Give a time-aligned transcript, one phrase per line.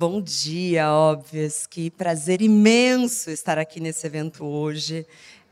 [0.00, 1.66] Bom dia, óbvias.
[1.66, 5.04] Que prazer imenso estar aqui nesse evento hoje.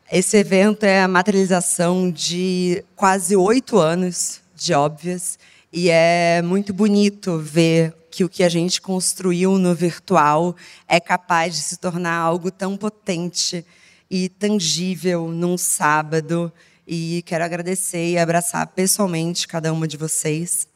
[0.08, 5.36] Esse evento é a materialização de quase oito anos de óbvias
[5.72, 10.54] e é muito bonito ver que o que a gente construiu no virtual
[10.86, 13.66] é capaz de se tornar algo tão potente
[14.08, 16.52] e tangível num sábado.
[16.86, 20.68] E quero agradecer e abraçar pessoalmente cada uma de vocês.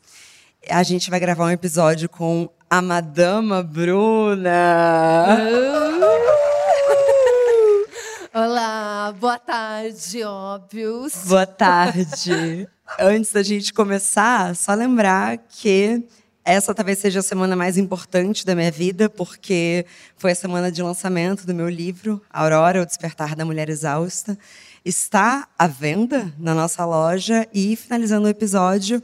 [0.69, 5.27] A gente vai gravar um episódio com a Madama Bruna.
[8.33, 11.25] Olá, boa tarde, óbvios.
[11.27, 12.69] Boa tarde.
[12.97, 16.07] Antes da gente começar, só lembrar que
[16.45, 19.85] essa talvez seja a semana mais importante da minha vida, porque
[20.17, 24.39] foi a semana de lançamento do meu livro, Aurora, o Despertar da Mulher Exausta.
[24.85, 29.03] Está à venda na nossa loja e, finalizando o episódio,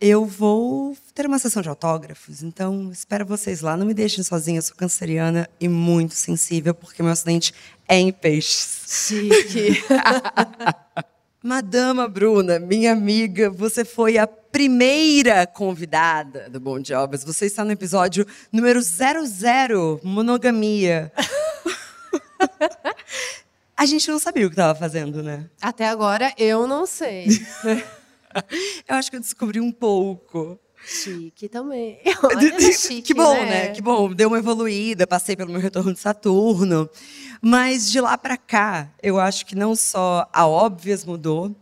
[0.00, 2.42] eu vou ter uma sessão de autógrafos.
[2.42, 3.76] Então, espero vocês lá.
[3.76, 7.54] Não me deixem sozinha, eu sou canceriana e muito sensível, porque meu acidente
[7.88, 8.84] é em peixes.
[9.08, 9.84] Chique.
[11.42, 17.22] Madama Bruna, minha amiga, você foi a primeira convidada do Bom Jobs.
[17.22, 21.12] Você está no episódio número 00, Monogamia.
[23.76, 25.44] a gente não sabia o que estava fazendo, né?
[25.60, 27.26] Até agora eu não sei.
[28.88, 30.58] eu acho que eu descobri um pouco.
[30.86, 31.98] Chique também.
[32.22, 33.46] Olha, chique, que bom, né?
[33.46, 33.68] né?
[33.68, 34.12] Que bom.
[34.12, 36.88] Deu uma evoluída, passei pelo meu retorno de Saturno.
[37.40, 41.54] Mas de lá para cá, eu acho que não só a Óbvias mudou,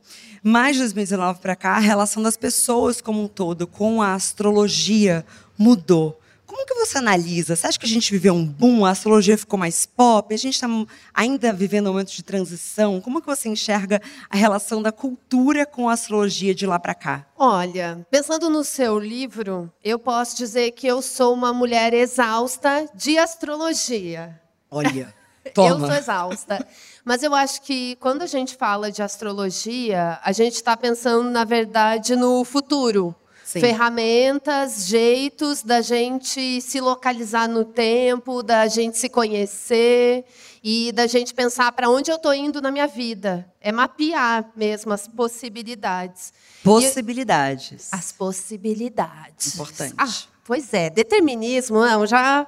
[0.42, 5.24] mas de 2019 para cá, a relação das pessoas como um todo com a astrologia
[5.56, 6.20] mudou.
[6.52, 7.56] Como que você analisa?
[7.56, 10.52] Você acha que a gente viveu um boom, a astrologia ficou mais pop, a gente
[10.52, 10.68] está
[11.14, 13.00] ainda vivendo um momento de transição?
[13.00, 17.24] Como que você enxerga a relação da cultura com a astrologia de lá para cá?
[17.38, 23.16] Olha, pensando no seu livro, eu posso dizer que eu sou uma mulher exausta de
[23.16, 24.38] astrologia.
[24.70, 25.14] Olha,
[25.54, 25.70] toma.
[25.70, 26.68] eu sou exausta.
[27.02, 31.44] Mas eu acho que quando a gente fala de astrologia, a gente está pensando, na
[31.44, 33.16] verdade, no futuro.
[33.52, 33.60] Sim.
[33.60, 40.24] ferramentas, jeitos da gente se localizar no tempo, da gente se conhecer
[40.64, 43.46] e da gente pensar para onde eu estou indo na minha vida.
[43.60, 46.32] É mapear mesmo as possibilidades.
[46.64, 47.90] Possibilidades.
[47.92, 49.54] E as possibilidades.
[49.54, 49.94] Importante.
[49.98, 50.08] Ah,
[50.46, 52.46] pois é, determinismo, não, já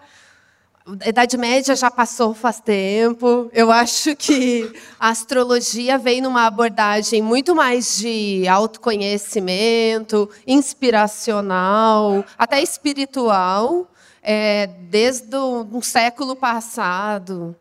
[1.01, 3.51] a Idade Média já passou faz tempo.
[3.53, 13.91] Eu acho que a astrologia vem numa abordagem muito mais de autoconhecimento, inspiracional, até espiritual,
[14.23, 17.57] é, desde um século passado.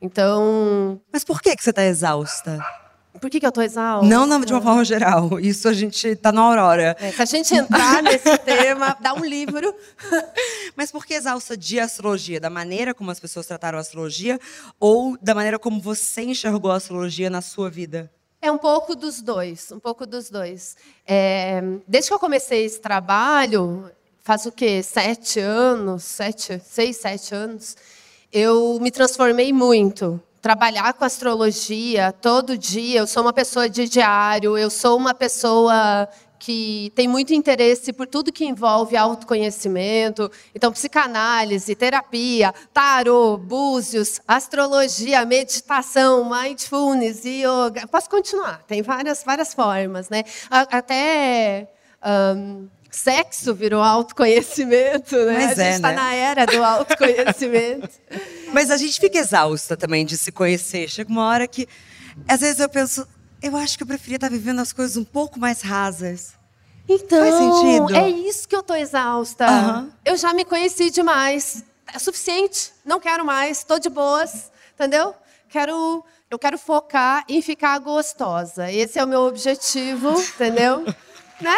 [0.00, 1.00] Então.
[1.12, 2.58] Mas por que, que você está exausta?
[3.22, 4.04] Por que, que eu estou exausta?
[4.04, 5.38] Não, não, de uma forma geral.
[5.38, 6.96] Isso a gente está na aurora.
[6.98, 9.72] É, se a gente entrar nesse tema, dá um livro.
[10.74, 12.40] Mas por que exausta de astrologia?
[12.40, 14.40] Da maneira como as pessoas trataram a astrologia
[14.80, 18.10] ou da maneira como você enxergou a astrologia na sua vida?
[18.40, 20.76] É um pouco dos dois, um pouco dos dois.
[21.06, 24.82] É, desde que eu comecei esse trabalho, faz o quê?
[24.82, 27.76] Sete anos, sete, seis, sete anos,
[28.32, 32.98] eu me transformei muito trabalhar com astrologia todo dia.
[32.98, 38.08] Eu sou uma pessoa de diário, eu sou uma pessoa que tem muito interesse por
[38.08, 40.28] tudo que envolve autoconhecimento.
[40.52, 47.86] Então, psicanálise, terapia, tarô, búzios, astrologia, meditação, mindfulness, yoga.
[47.86, 50.10] Posso continuar, tem várias, várias formas.
[50.10, 50.24] Né?
[50.50, 51.68] Até.
[52.04, 55.46] Um, sexo virou autoconhecimento, né?
[55.46, 55.94] Mas a é, gente está né?
[55.94, 57.88] na era do autoconhecimento.
[58.52, 60.88] Mas a gente fica exausta também de se conhecer.
[60.88, 61.66] Chega uma hora que,
[62.28, 63.08] às vezes eu penso,
[63.42, 66.34] eu acho que eu preferia estar vivendo as coisas um pouco mais rasas.
[66.88, 67.96] Então, Faz sentido?
[67.96, 69.46] é isso que eu tô exausta.
[69.46, 69.92] Aham.
[70.04, 71.64] Eu já me conheci demais.
[71.92, 72.72] É suficiente.
[72.84, 73.64] Não quero mais.
[73.64, 74.50] Tô de boas.
[74.74, 75.14] Entendeu?
[75.48, 78.70] Quero, eu quero focar em ficar gostosa.
[78.70, 80.84] Esse é o meu objetivo, entendeu?
[81.40, 81.56] né?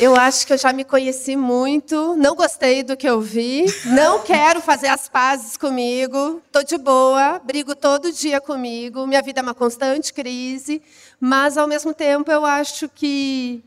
[0.00, 4.22] Eu acho que eu já me conheci muito, não gostei do que eu vi, não
[4.22, 9.42] quero fazer as pazes comigo, tô de boa, brigo todo dia comigo, minha vida é
[9.42, 10.80] uma constante crise,
[11.18, 13.64] mas ao mesmo tempo eu acho que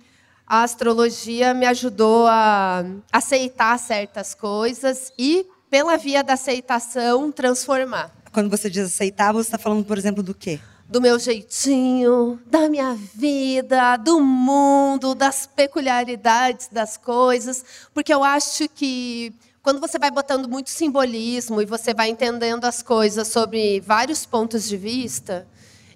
[0.47, 8.50] a astrologia me ajudou a aceitar certas coisas e pela via da aceitação transformar Quando
[8.50, 10.62] você diz aceitar, você está falando, por exemplo, do quê?
[10.91, 18.67] Do meu jeitinho, da minha vida, do mundo, das peculiaridades das coisas, porque eu acho
[18.67, 19.33] que
[19.63, 24.67] quando você vai botando muito simbolismo e você vai entendendo as coisas sobre vários pontos
[24.67, 25.47] de vista,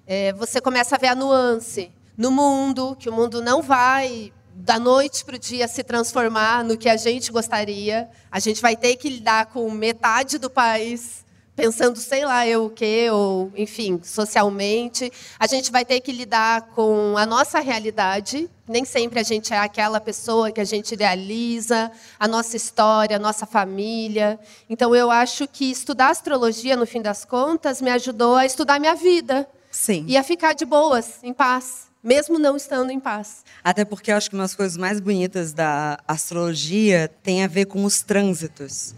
[0.06, 4.78] é, você começa a ver a nuance no mundo, que o mundo não vai da
[4.78, 8.08] noite para o dia se transformar no que a gente gostaria.
[8.32, 11.25] A gente vai ter que lidar com metade do país
[11.56, 15.10] pensando, sei lá, eu o quê, ou, enfim, socialmente.
[15.38, 18.48] A gente vai ter que lidar com a nossa realidade.
[18.68, 23.18] Nem sempre a gente é aquela pessoa que a gente idealiza, a nossa história, a
[23.18, 24.38] nossa família.
[24.68, 28.94] Então, eu acho que estudar astrologia, no fim das contas, me ajudou a estudar minha
[28.94, 29.48] vida.
[29.70, 30.04] Sim.
[30.06, 33.44] E a ficar de boas, em paz mesmo não estando em paz.
[33.64, 37.64] Até porque eu acho que uma das coisas mais bonitas da astrologia tem a ver
[37.64, 38.94] com os trânsitos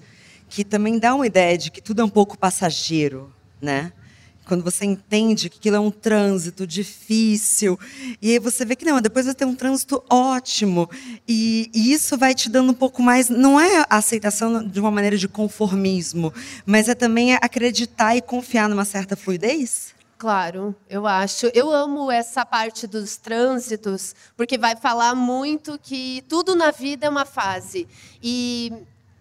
[0.48, 3.92] que também dá uma ideia de que tudo é um pouco passageiro, né?
[4.46, 7.78] Quando você entende que aquilo é um trânsito difícil,
[8.20, 10.88] e aí você vê que não, depois vai ter um trânsito ótimo,
[11.28, 13.28] e, e isso vai te dando um pouco mais.
[13.28, 16.32] Não é a aceitação de uma maneira de conformismo,
[16.64, 19.94] mas é também acreditar e confiar numa certa fluidez?
[20.18, 21.46] Claro, eu acho.
[21.54, 27.08] Eu amo essa parte dos trânsitos, porque vai falar muito que tudo na vida é
[27.08, 27.86] uma fase.
[28.20, 28.72] E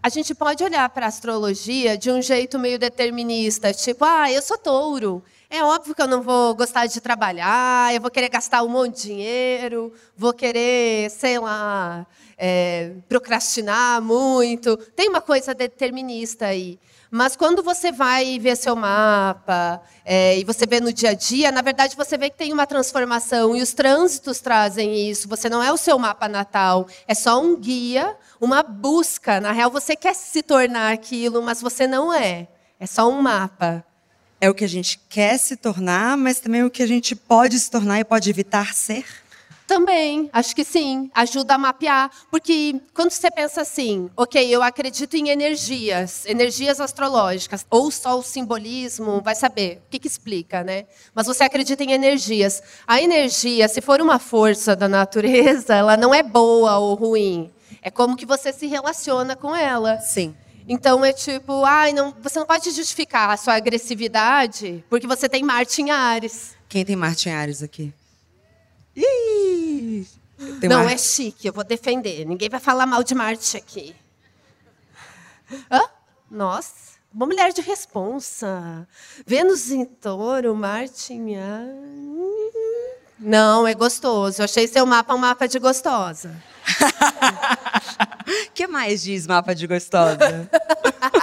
[0.02, 4.42] a gente pode olhar para a astrologia de um jeito meio determinista, tipo, ah, eu
[4.42, 5.24] sou touro.
[5.50, 8.98] É óbvio que eu não vou gostar de trabalhar, eu vou querer gastar um monte
[8.98, 12.06] de dinheiro, vou querer, sei lá,
[12.38, 14.76] é, procrastinar muito.
[14.78, 16.78] Tem uma coisa determinista aí.
[17.10, 21.52] Mas quando você vai ver seu mapa é, e você vê no dia a dia,
[21.52, 25.28] na verdade você vê que tem uma transformação e os trânsitos trazem isso.
[25.30, 29.40] Você não é o seu mapa natal, é só um guia, uma busca.
[29.40, 32.48] Na real, você quer se tornar aquilo, mas você não é.
[32.80, 33.84] É só um mapa.
[34.40, 37.58] É o que a gente quer se tornar, mas também o que a gente pode
[37.60, 39.06] se tornar e pode evitar ser?
[39.68, 45.16] Também, acho que sim, ajuda a mapear, porque quando você pensa assim, ok, eu acredito
[45.16, 50.86] em energias, energias astrológicas, ou só o simbolismo, vai saber o que, que explica, né?
[51.14, 52.64] Mas você acredita em energias.
[52.88, 57.52] A energia, se for uma força da natureza, ela não é boa ou ruim.
[57.82, 60.00] É como que você se relaciona com ela.
[60.00, 60.34] Sim.
[60.66, 65.44] Então é tipo, ai, não, você não pode justificar a sua agressividade porque você tem
[65.44, 66.56] Marte em Ares.
[66.70, 67.94] Quem tem Marte em Ares aqui?
[68.98, 70.08] Ih,
[70.68, 70.92] não, uma...
[70.92, 72.26] é chique, eu vou defender.
[72.26, 73.96] Ninguém vai falar mal de Marte aqui.
[75.72, 75.82] Hã?
[76.30, 78.88] Nossa, uma mulher de responsa.
[79.26, 81.38] Vênus em touro, Marte em...
[83.20, 84.42] Não, é gostoso.
[84.42, 86.36] Eu achei seu mapa um mapa de gostosa.
[88.48, 90.50] O que mais diz mapa de gostosa?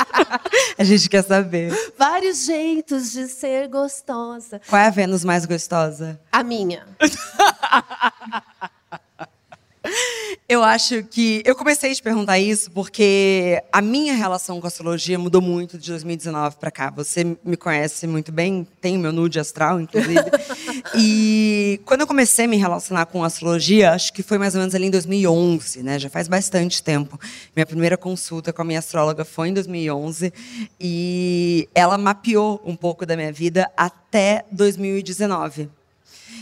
[0.77, 1.73] a gente quer saber.
[1.97, 4.61] Vários jeitos de ser gostosa.
[4.69, 6.21] Qual é a Vênus mais gostosa?
[6.33, 6.85] A minha.
[10.49, 11.43] Eu acho que.
[11.45, 15.79] Eu comecei a te perguntar isso porque a minha relação com a astrologia mudou muito
[15.79, 16.91] de 2019 para cá.
[16.91, 20.25] Você me conhece muito bem, tem o meu nude astral, inclusive.
[20.97, 24.61] e quando eu comecei a me relacionar com a astrologia, acho que foi mais ou
[24.61, 25.99] menos ali em 2011, né?
[25.99, 27.19] Já faz bastante tempo.
[27.55, 30.33] Minha primeira consulta com a minha astróloga foi em 2011
[30.81, 35.71] e ela mapeou um pouco da minha vida até 2019.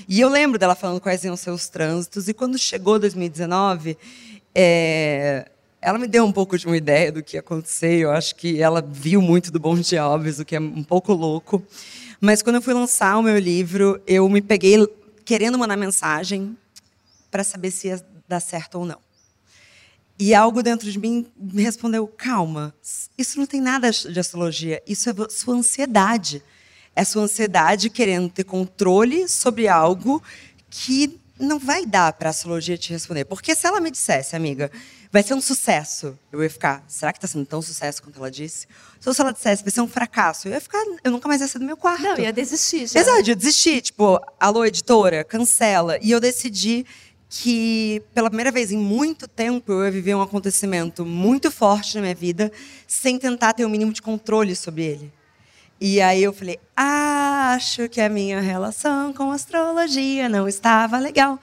[0.09, 3.97] E eu lembro dela falando quais iam ser os trânsitos, e quando chegou 2019,
[4.55, 5.49] é,
[5.81, 8.01] ela me deu um pouco de uma ideia do que ia acontecer.
[8.01, 11.63] Eu acho que ela viu muito do Bom Dia o que é um pouco louco.
[12.21, 14.87] Mas quando eu fui lançar o meu livro, eu me peguei
[15.25, 16.57] querendo mandar mensagem
[17.31, 18.99] para saber se ia dar certo ou não.
[20.19, 22.73] E algo dentro de mim me respondeu: calma,
[23.19, 26.43] isso não tem nada de astrologia, isso é sua ansiedade
[26.95, 30.23] é sua ansiedade querendo ter controle sobre algo
[30.71, 33.25] que não vai dar para a astrologia te responder.
[33.25, 34.71] Porque se ela me dissesse, amiga,
[35.11, 38.31] vai ser um sucesso, eu ia ficar, será que está sendo tão sucesso quanto ela
[38.31, 38.67] disse?
[39.01, 41.61] Se ela dissesse, vai ser um fracasso, eu ia ficar, eu nunca mais ia sair
[41.61, 42.03] do meu quarto.
[42.03, 43.01] Não, ia desistir já.
[43.01, 43.81] Exato, eu desisti.
[43.81, 45.99] Tipo, alô, editora, cancela.
[46.01, 46.87] E eu decidi
[47.29, 52.03] que, pela primeira vez em muito tempo, eu ia viver um acontecimento muito forte na
[52.03, 52.53] minha vida,
[52.87, 55.13] sem tentar ter o mínimo de controle sobre ele.
[55.85, 61.41] E aí eu falei, acho que a minha relação com astrologia não estava legal.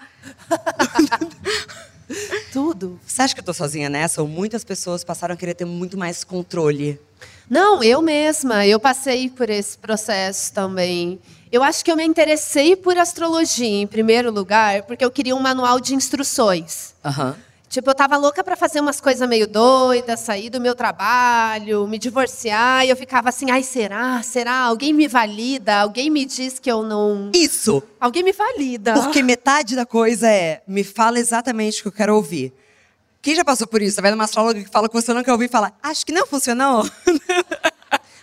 [2.50, 2.98] Tudo.
[3.06, 4.22] Você acha que eu estou sozinha nessa?
[4.22, 6.98] Ou muitas pessoas passaram a querer ter muito mais controle?
[7.50, 8.66] Não, eu mesma.
[8.66, 11.20] Eu passei por esse processo também.
[11.52, 15.42] Eu acho que eu me interessei por astrologia, em primeiro lugar, porque eu queria um
[15.42, 16.94] manual de instruções.
[17.04, 17.32] Aham.
[17.32, 17.49] Uhum.
[17.70, 22.00] Tipo, eu tava louca para fazer umas coisas meio doidas, sair do meu trabalho, me
[22.00, 24.24] divorciar, e eu ficava assim, ai, será?
[24.24, 24.62] Será?
[24.62, 25.76] Alguém me valida?
[25.76, 27.30] Alguém me diz que eu não.
[27.32, 27.84] Isso!
[28.00, 28.96] Alguém me valida.
[28.96, 32.52] Porque metade da coisa é, me fala exatamente o que eu quero ouvir.
[33.22, 33.98] Quem já passou por isso?
[33.98, 36.12] Tá vendo uma astróloga que fala que você não quer ouvir e fala, acho que
[36.12, 36.84] não funcionou.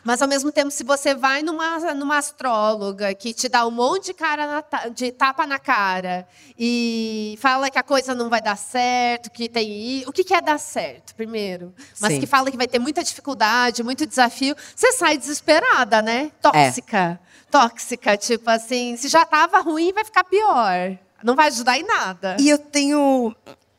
[0.06, 4.06] Mas, ao mesmo tempo, se você vai numa, numa astróloga que te dá um monte
[4.06, 8.56] de, cara na, de tapa na cara e fala que a coisa não vai dar
[8.56, 10.04] certo, que tem.
[10.06, 11.74] O que, que é dar certo, primeiro?
[12.00, 12.20] Mas Sim.
[12.20, 16.30] que fala que vai ter muita dificuldade, muito desafio, você sai desesperada, né?
[16.40, 17.18] Tóxica.
[17.20, 17.26] É.
[17.50, 20.96] Tóxica, tipo assim, se já estava ruim, vai ficar pior.
[21.24, 22.36] Não vai ajudar em nada.
[22.38, 23.34] E eu tenho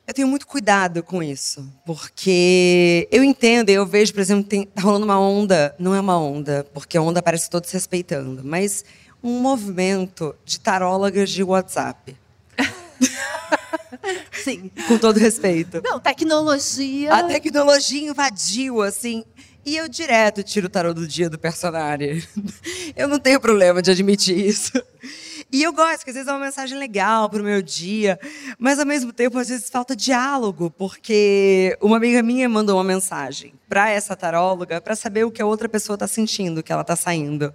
[0.07, 4.81] eu tenho muito cuidado com isso, porque eu entendo, eu vejo, por exemplo, tem, tá
[4.81, 8.85] rolando uma onda, não é uma onda, porque a onda parece todos respeitando, mas
[9.21, 12.15] um movimento de tarólogas de WhatsApp.
[14.31, 14.71] Sim.
[14.87, 15.81] Com todo respeito.
[15.83, 17.13] Não, tecnologia.
[17.13, 19.25] A tecnologia invadiu, assim.
[19.65, 22.23] E eu direto tiro o tarô do dia do personagem.
[22.95, 24.71] Eu não tenho problema de admitir isso.
[25.51, 28.19] E eu gosto, que às vezes é uma mensagem legal para o meu dia,
[28.59, 33.53] mas ao mesmo tempo, às vezes falta diálogo, porque uma amiga minha mandou uma mensagem
[33.69, 36.97] para essa taróloga para saber o que a outra pessoa está sentindo, que ela está
[36.97, 37.53] saindo.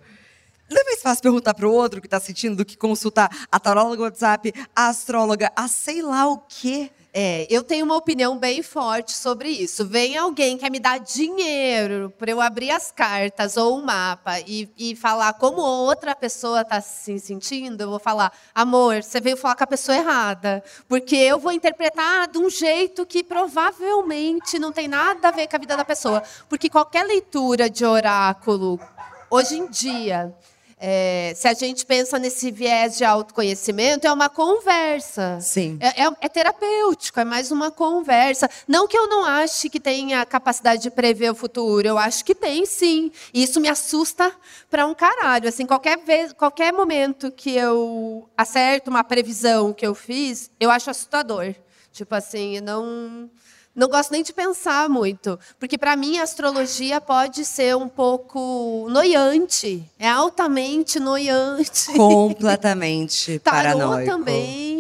[0.71, 3.29] Não é mais fácil perguntar para o outro o que está sentindo do que consultar
[3.53, 6.91] a taróloga WhatsApp, a astróloga, a sei lá o quê.
[7.15, 9.85] É, eu tenho uma opinião bem forte sobre isso.
[9.85, 14.41] Vem alguém que quer me dar dinheiro para eu abrir as cartas ou o mapa
[14.41, 19.37] e, e falar como outra pessoa está se sentindo, eu vou falar, amor, você veio
[19.37, 20.65] falar com a pessoa errada.
[20.89, 25.57] Porque eu vou interpretar de um jeito que provavelmente não tem nada a ver com
[25.57, 26.23] a vida da pessoa.
[26.49, 28.81] Porque qualquer leitura de oráculo,
[29.29, 30.35] hoje em dia,
[30.85, 35.39] é, se a gente pensa nesse viés de autoconhecimento, é uma conversa.
[35.41, 35.79] Sim.
[35.79, 38.51] É, é, é, terapêutico, é mais uma conversa.
[38.67, 42.35] Não que eu não ache que tenha capacidade de prever o futuro, eu acho que
[42.35, 43.13] tem sim.
[43.33, 44.33] E isso me assusta
[44.69, 45.49] para um caralho.
[45.49, 50.91] Assim, qualquer, vez, qualquer momento que eu acerto uma previsão que eu fiz, eu acho
[50.91, 51.55] assustador.
[51.93, 53.31] Tipo assim, não
[53.75, 58.87] não gosto nem de pensar muito, porque para mim a astrologia pode ser um pouco
[58.91, 61.93] noiante, é altamente noiante.
[61.97, 64.11] Completamente Tarô paranoico.
[64.11, 64.72] também.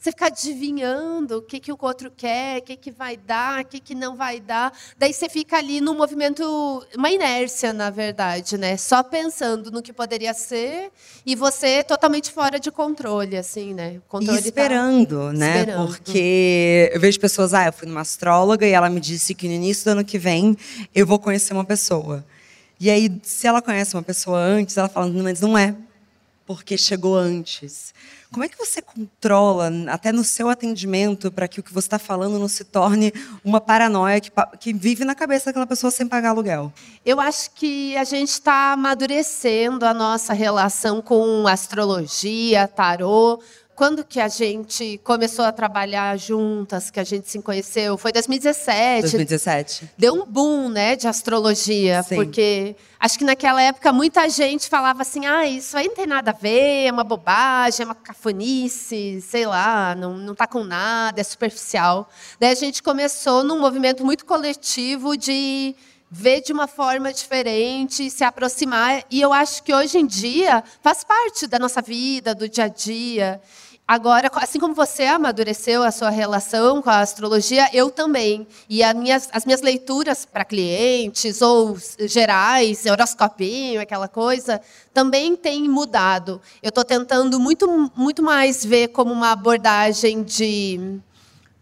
[0.00, 3.64] Você fica adivinhando o que, que o outro quer, o que, que vai dar, o
[3.66, 4.72] que, que não vai dar.
[4.96, 6.42] Daí você fica ali num movimento,
[6.96, 8.78] uma inércia, na verdade, né?
[8.78, 10.90] Só pensando no que poderia ser
[11.26, 14.00] e você totalmente fora de controle, assim, né?
[14.08, 15.32] Controle e esperando, tá...
[15.34, 15.58] né?
[15.58, 15.86] Esperando.
[15.88, 19.52] Porque eu vejo pessoas, ah, eu fui numa astróloga e ela me disse que no
[19.52, 20.56] início do ano que vem
[20.94, 22.24] eu vou conhecer uma pessoa.
[22.80, 25.76] E aí, se ela conhece uma pessoa antes, ela fala, mas não é,
[26.50, 27.94] porque chegou antes.
[28.32, 31.96] Como é que você controla, até no seu atendimento, para que o que você está
[31.96, 33.12] falando não se torne
[33.44, 36.72] uma paranoia que, que vive na cabeça daquela pessoa sem pagar aluguel?
[37.06, 43.40] Eu acho que a gente está amadurecendo a nossa relação com astrologia, tarô,
[43.80, 47.96] quando que a gente começou a trabalhar juntas, que a gente se conheceu?
[47.96, 49.00] Foi 2017.
[49.00, 49.90] 2017.
[49.96, 52.16] Deu um boom, né, de astrologia, Sim.
[52.16, 56.30] porque acho que naquela época muita gente falava assim: "Ah, isso aí não tem nada
[56.30, 61.18] a ver, é uma bobagem, é uma cafonice, sei lá, não não tá com nada,
[61.18, 62.06] é superficial".
[62.38, 65.74] Daí a gente começou num movimento muito coletivo de
[66.10, 69.04] ver de uma forma diferente, se aproximar.
[69.10, 72.68] E eu acho que hoje em dia faz parte da nossa vida, do dia a
[72.68, 73.40] dia.
[73.86, 78.46] Agora, assim como você amadureceu a sua relação com a astrologia, eu também.
[78.68, 81.76] E as minhas, as minhas leituras para clientes ou
[82.06, 84.60] gerais, horoscopinho, aquela coisa,
[84.94, 86.40] também têm mudado.
[86.62, 91.00] Eu estou tentando muito, muito mais ver como uma abordagem de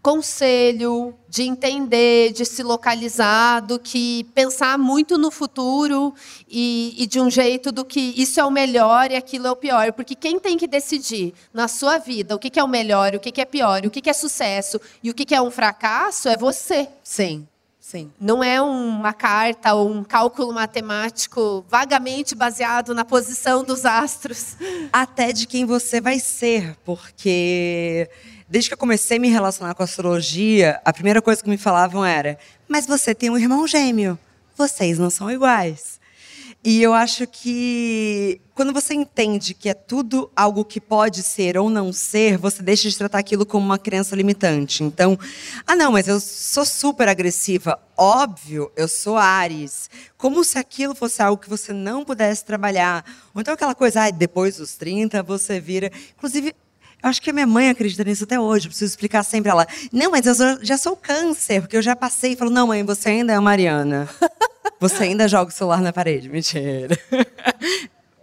[0.01, 6.13] conselho, de entender, de se localizar, do que pensar muito no futuro
[6.47, 9.55] e, e, de um jeito do que isso é o melhor e aquilo é o
[9.55, 9.91] pior.
[9.93, 13.19] Porque quem tem que decidir na sua vida o que, que é o melhor, o
[13.19, 15.51] que, que é pior, o que, que é sucesso e o que, que é um
[15.51, 16.87] fracasso é você.
[17.03, 17.47] Sim.
[17.89, 18.11] Sim.
[18.21, 24.55] Não é uma carta ou um cálculo matemático vagamente baseado na posição dos astros.
[24.93, 28.07] Até de quem você vai ser, porque
[28.49, 32.03] desde que eu comecei a me relacionar com astrologia, a primeira coisa que me falavam
[32.03, 32.37] era:
[32.67, 34.17] Mas você tem um irmão gêmeo,
[34.57, 35.99] vocês não são iguais.
[36.61, 41.69] E eu acho que quando você entende que é tudo algo que pode ser ou
[41.69, 44.83] não ser, você deixa de tratar aquilo como uma crença limitante.
[44.83, 45.17] Então,
[45.65, 47.79] ah, não, mas eu sou super agressiva.
[47.95, 49.89] Óbvio, eu sou Ares.
[50.17, 53.05] Como se aquilo fosse algo que você não pudesse trabalhar.
[53.33, 55.89] Ou então aquela coisa, ah, depois dos 30 você vira.
[56.17, 56.53] Inclusive,
[57.01, 58.67] eu acho que a minha mãe acredita nisso até hoje.
[58.67, 59.67] Eu preciso explicar sempre ela.
[59.91, 62.33] Não, mas eu já sou câncer, porque eu já passei.
[62.33, 64.09] E falo, não, mãe, você ainda é a Mariana.
[64.81, 66.29] Você ainda joga o celular na parede.
[66.29, 66.97] Mentira.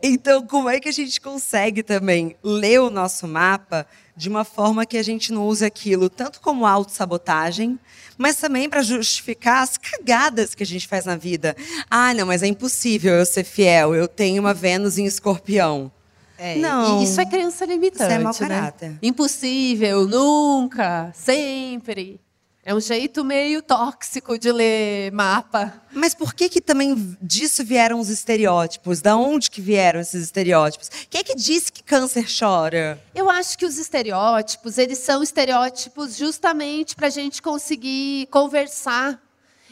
[0.02, 4.86] Então, como é que a gente consegue também ler o nosso mapa de uma forma
[4.86, 7.78] que a gente não use aquilo tanto como autossabotagem,
[8.16, 11.56] mas também para justificar as cagadas que a gente faz na vida.
[11.90, 15.90] Ah, não, mas é impossível eu ser fiel, eu tenho uma Vênus em escorpião.
[16.38, 17.02] É, não.
[17.02, 18.04] Isso é crença limitante.
[18.04, 18.38] Isso é mau né?
[18.38, 18.90] caráter.
[18.90, 18.98] Né?
[19.02, 22.20] Impossível, nunca, sempre.
[22.68, 25.80] É um jeito meio tóxico de ler mapa.
[25.92, 29.00] Mas por que que também disso vieram os estereótipos?
[29.00, 30.90] Da onde que vieram esses estereótipos?
[31.08, 33.00] Quem é que disse que câncer chora?
[33.14, 39.22] Eu acho que os estereótipos, eles são estereótipos justamente para a gente conseguir conversar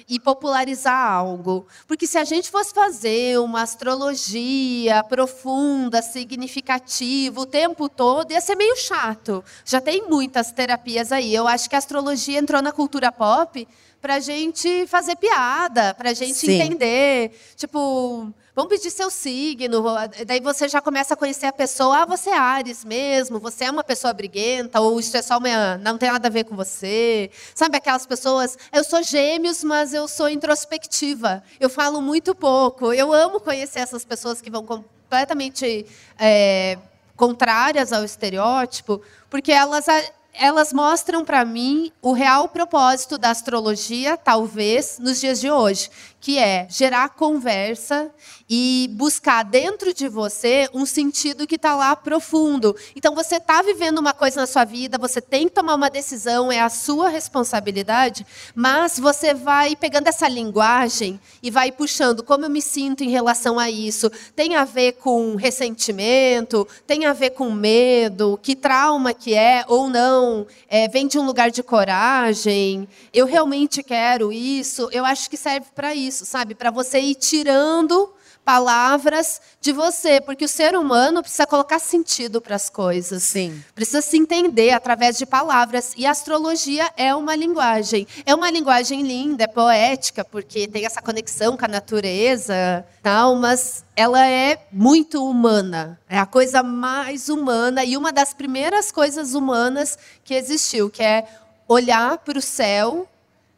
[0.08, 1.66] e popularizar algo.
[1.87, 8.54] Porque se a gente fosse fazer uma astrologia profunda, significativa, o tempo todo, ia ser
[8.54, 9.42] meio chato.
[9.64, 11.34] Já tem muitas terapias aí.
[11.34, 13.66] Eu acho que a astrologia entrou na cultura pop
[14.00, 16.61] para a gente fazer piada, para a gente Sim.
[16.61, 17.30] entender.
[17.56, 19.82] Tipo, Vamos pedir seu signo.
[20.25, 22.02] Daí você já começa a conhecer a pessoa.
[22.02, 23.40] Ah, você é Ares mesmo.
[23.40, 24.80] Você é uma pessoa briguenta.
[24.80, 25.76] Ou isso é só uma.
[25.78, 27.32] Não tem nada a ver com você.
[27.52, 28.56] Sabe aquelas pessoas.
[28.73, 31.42] Eu sou gêmeos, mas eu sou introspectiva.
[31.58, 32.92] Eu falo muito pouco.
[32.92, 35.84] Eu amo conhecer essas pessoas que vão completamente
[36.16, 36.78] é,
[37.16, 39.87] contrárias ao estereótipo, porque elas
[40.34, 46.38] elas mostram para mim o real propósito da astrologia, talvez, nos dias de hoje, que
[46.38, 48.10] é gerar conversa
[48.48, 52.74] e buscar dentro de você um sentido que está lá profundo.
[52.96, 56.50] Então, você está vivendo uma coisa na sua vida, você tem que tomar uma decisão,
[56.50, 62.50] é a sua responsabilidade, mas você vai pegando essa linguagem e vai puxando como eu
[62.50, 64.10] me sinto em relação a isso.
[64.34, 69.90] Tem a ver com ressentimento, tem a ver com medo, que trauma que é ou
[69.90, 70.23] não,
[70.68, 75.66] é, vem de um lugar de coragem, eu realmente quero isso, eu acho que serve
[75.74, 76.54] para isso, sabe?
[76.54, 78.12] Para você ir tirando
[78.44, 83.22] palavras de você, porque o ser humano precisa colocar sentido para as coisas.
[83.22, 83.62] Sim.
[83.74, 85.92] Precisa se entender através de palavras.
[85.96, 88.06] E a astrologia é uma linguagem.
[88.26, 93.84] É uma linguagem linda, é poética, porque tem essa conexão com a natureza, tal, mas
[93.96, 95.98] ela é muito humana.
[96.08, 101.24] É a coisa mais humana e uma das primeiras coisas humanas que existiu, que é
[101.66, 103.09] olhar para o céu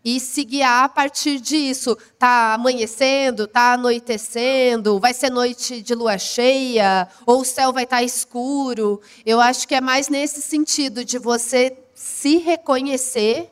[0.06, 1.98] e se guiar a partir disso.
[2.16, 7.96] Tá amanhecendo, tá anoitecendo, vai ser noite de lua cheia, ou o céu vai estar
[7.96, 9.00] tá escuro.
[9.26, 13.50] Eu acho que é mais nesse sentido de você se reconhecer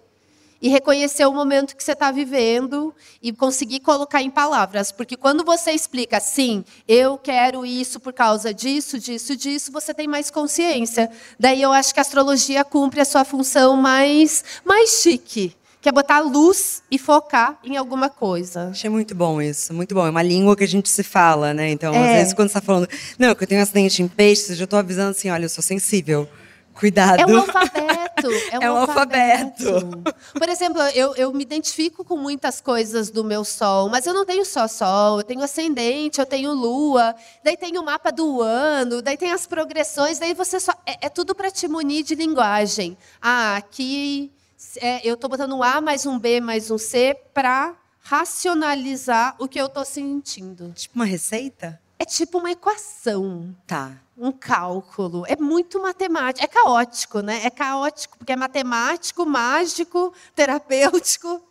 [0.62, 4.93] e reconhecer o momento que você está vivendo e conseguir colocar em palavras.
[4.93, 10.07] Porque quando você explica, sim, eu quero isso por causa disso, disso, disso, você tem
[10.07, 11.11] mais consciência.
[11.37, 15.92] Daí eu acho que a astrologia cumpre a sua função mais, mais chique que é
[15.92, 18.70] botar luz e focar em alguma coisa.
[18.70, 20.07] Achei muito bom isso, muito bom.
[20.07, 21.68] É uma língua que a gente se fala, né?
[21.68, 21.99] Então, é.
[21.99, 24.57] às vezes, quando você está falando, não, que eu tenho um acidente em peixes, eu
[24.57, 26.27] já estou avisando assim, olha, eu sou sensível.
[26.73, 27.20] Cuidado.
[27.20, 28.05] É um alfabeto.
[28.51, 29.68] É um, é um alfabeto.
[29.68, 30.14] alfabeto.
[30.33, 34.25] Por exemplo, eu, eu me identifico com muitas coisas do meu sol, mas eu não
[34.25, 39.03] tenho só sol, eu tenho ascendente, eu tenho lua, daí tem o mapa do ano,
[39.03, 40.73] daí tem as progressões, daí você só.
[40.87, 42.97] É, é tudo para te munir de linguagem.
[43.20, 44.33] Ah, aqui
[44.81, 49.49] é, eu estou botando um A mais um B mais um C para racionalizar o
[49.49, 50.73] que eu estou sentindo.
[50.73, 51.81] Tipo uma receita?
[51.99, 53.55] É tipo uma equação.
[53.67, 53.93] Tá.
[54.17, 55.25] Um cálculo.
[55.27, 56.45] É muito matemático.
[56.45, 57.41] É caótico, né?
[57.45, 61.43] É caótico, porque é matemático, mágico, terapêutico.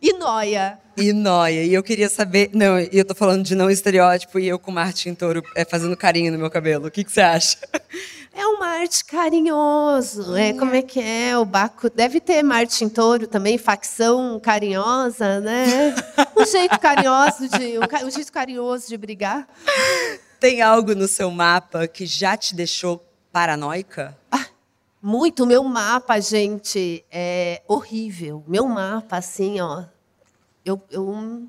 [0.00, 0.78] E noia.
[0.96, 1.62] E noia.
[1.64, 2.50] E eu queria saber.
[2.54, 6.32] Não, eu tô falando de não estereótipo e eu com Martin Touro é, fazendo carinho
[6.32, 6.86] no meu cabelo.
[6.86, 7.58] O que, que você acha?
[8.32, 10.36] É um Marte carinhoso.
[10.36, 11.38] É, como é que é?
[11.38, 15.94] O Baco deve ter Martin Touro também, facção carinhosa, né?
[16.38, 19.48] Um jeito carinhoso de um, um jeito carinhoso de brigar.
[20.38, 24.16] Tem algo no seu mapa que já te deixou paranoica?
[24.30, 24.45] Ah,
[25.06, 25.46] muito.
[25.46, 28.42] Meu mapa, gente, é horrível.
[28.48, 29.84] Meu mapa, assim, ó.
[30.64, 31.44] Eu, eu,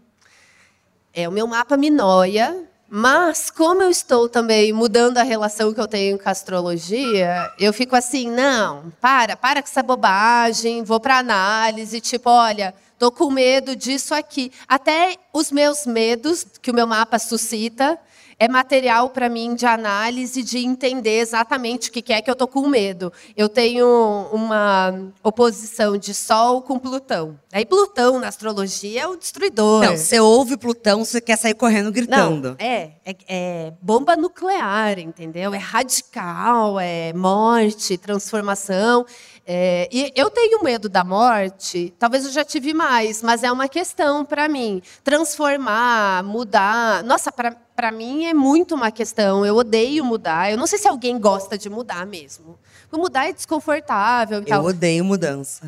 [1.12, 5.82] é, o meu mapa me noia, mas como eu estou também mudando a relação que
[5.82, 11.00] eu tenho com a astrologia, eu fico assim, não, para, para com essa bobagem, vou
[11.00, 14.52] para análise, tipo, olha, tô com medo disso aqui.
[14.68, 18.00] Até os meus medos que o meu mapa suscita,
[18.40, 22.48] é material para mim de análise, de entender exatamente o que é que eu estou
[22.48, 23.12] com medo.
[23.36, 23.88] Eu tenho
[24.32, 27.40] uma oposição de Sol com Plutão.
[27.52, 29.84] Aí Plutão, na astrologia, é o destruidor.
[29.84, 32.50] Não, você ouve Plutão, você quer sair correndo gritando.
[32.50, 35.54] Não, é, é, é bomba nuclear, entendeu?
[35.54, 39.06] É radical, é morte, transformação.
[39.50, 43.70] É, e eu tenho medo da morte, talvez eu já tive mais, mas é uma
[43.70, 44.82] questão para mim.
[45.06, 47.02] Transformar, mudar.
[47.06, 49.46] Nossa, para mim é muito uma questão.
[49.46, 50.52] Eu odeio mudar.
[50.52, 52.60] Eu não sei se alguém gosta de mudar mesmo.
[52.92, 54.44] Mudar é desconfortável.
[54.46, 55.66] eu odeio mudança.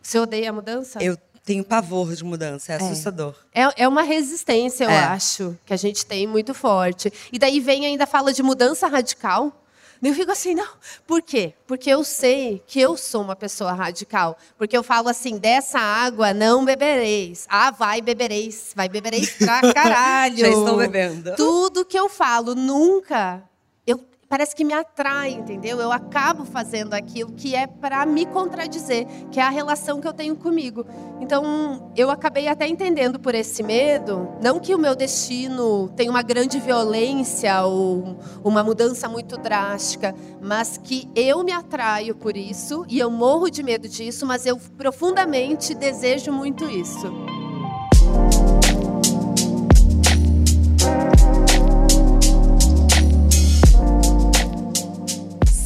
[0.00, 1.02] Você odeia a mudança?
[1.02, 2.78] Eu tenho pavor de mudança, é, é.
[2.78, 3.34] assustador.
[3.52, 4.98] É, é uma resistência, eu é.
[4.98, 7.12] acho, que a gente tem muito forte.
[7.32, 9.52] E daí vem ainda fala de mudança radical.
[10.02, 10.68] Eu fico assim, não.
[11.06, 11.54] Por quê?
[11.66, 14.36] Porque eu sei que eu sou uma pessoa radical.
[14.58, 17.46] Porque eu falo assim, dessa água não bebereis.
[17.48, 18.72] Ah, vai bebereis.
[18.74, 20.38] Vai bebereis pra caralho.
[20.38, 21.34] Já estou bebendo.
[21.36, 23.42] Tudo que eu falo, nunca
[24.28, 25.80] parece que me atrai, entendeu?
[25.80, 30.12] Eu acabo fazendo aquilo que é para me contradizer, que é a relação que eu
[30.12, 30.84] tenho comigo.
[31.20, 36.22] Então, eu acabei até entendendo por esse medo, não que o meu destino tenha uma
[36.22, 42.98] grande violência ou uma mudança muito drástica, mas que eu me atraio por isso e
[42.98, 47.45] eu morro de medo disso, mas eu profundamente desejo muito isso.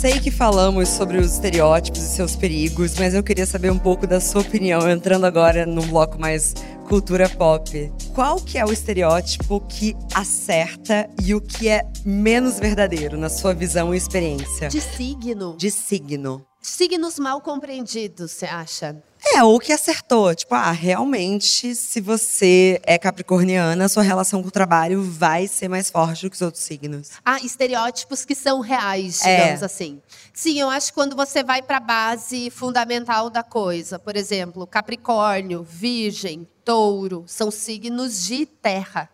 [0.00, 4.06] Sei que falamos sobre os estereótipos e seus perigos, mas eu queria saber um pouco
[4.06, 6.54] da sua opinião, entrando agora num bloco mais
[6.88, 7.92] cultura pop.
[8.14, 13.52] Qual que é o estereótipo que acerta e o que é menos verdadeiro na sua
[13.52, 14.70] visão e experiência?
[14.70, 15.54] De signo.
[15.58, 16.46] De signo.
[16.62, 19.02] Signos mal compreendidos, você acha?
[19.24, 20.34] É, ou que acertou.
[20.34, 25.90] Tipo, ah, realmente, se você é capricorniana, sua relação com o trabalho vai ser mais
[25.90, 27.10] forte do que os outros signos.
[27.24, 29.36] Ah, estereótipos que são reais, é.
[29.36, 29.64] digamos é.
[29.64, 30.00] assim.
[30.32, 34.66] Sim, eu acho que quando você vai para a base fundamental da coisa, por exemplo,
[34.66, 39.10] Capricórnio, Virgem, Touro, são signos de terra.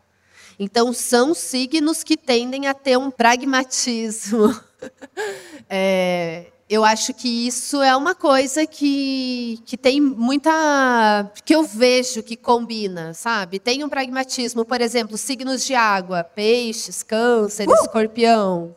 [0.58, 4.58] Então, são signos que tendem a ter um pragmatismo.
[5.68, 11.30] é, eu acho que isso é uma coisa que, que tem muita.
[11.44, 13.60] que eu vejo que combina, sabe?
[13.60, 17.74] Tem um pragmatismo, por exemplo, signos de água, peixes, câncer, uh!
[17.74, 18.74] escorpião.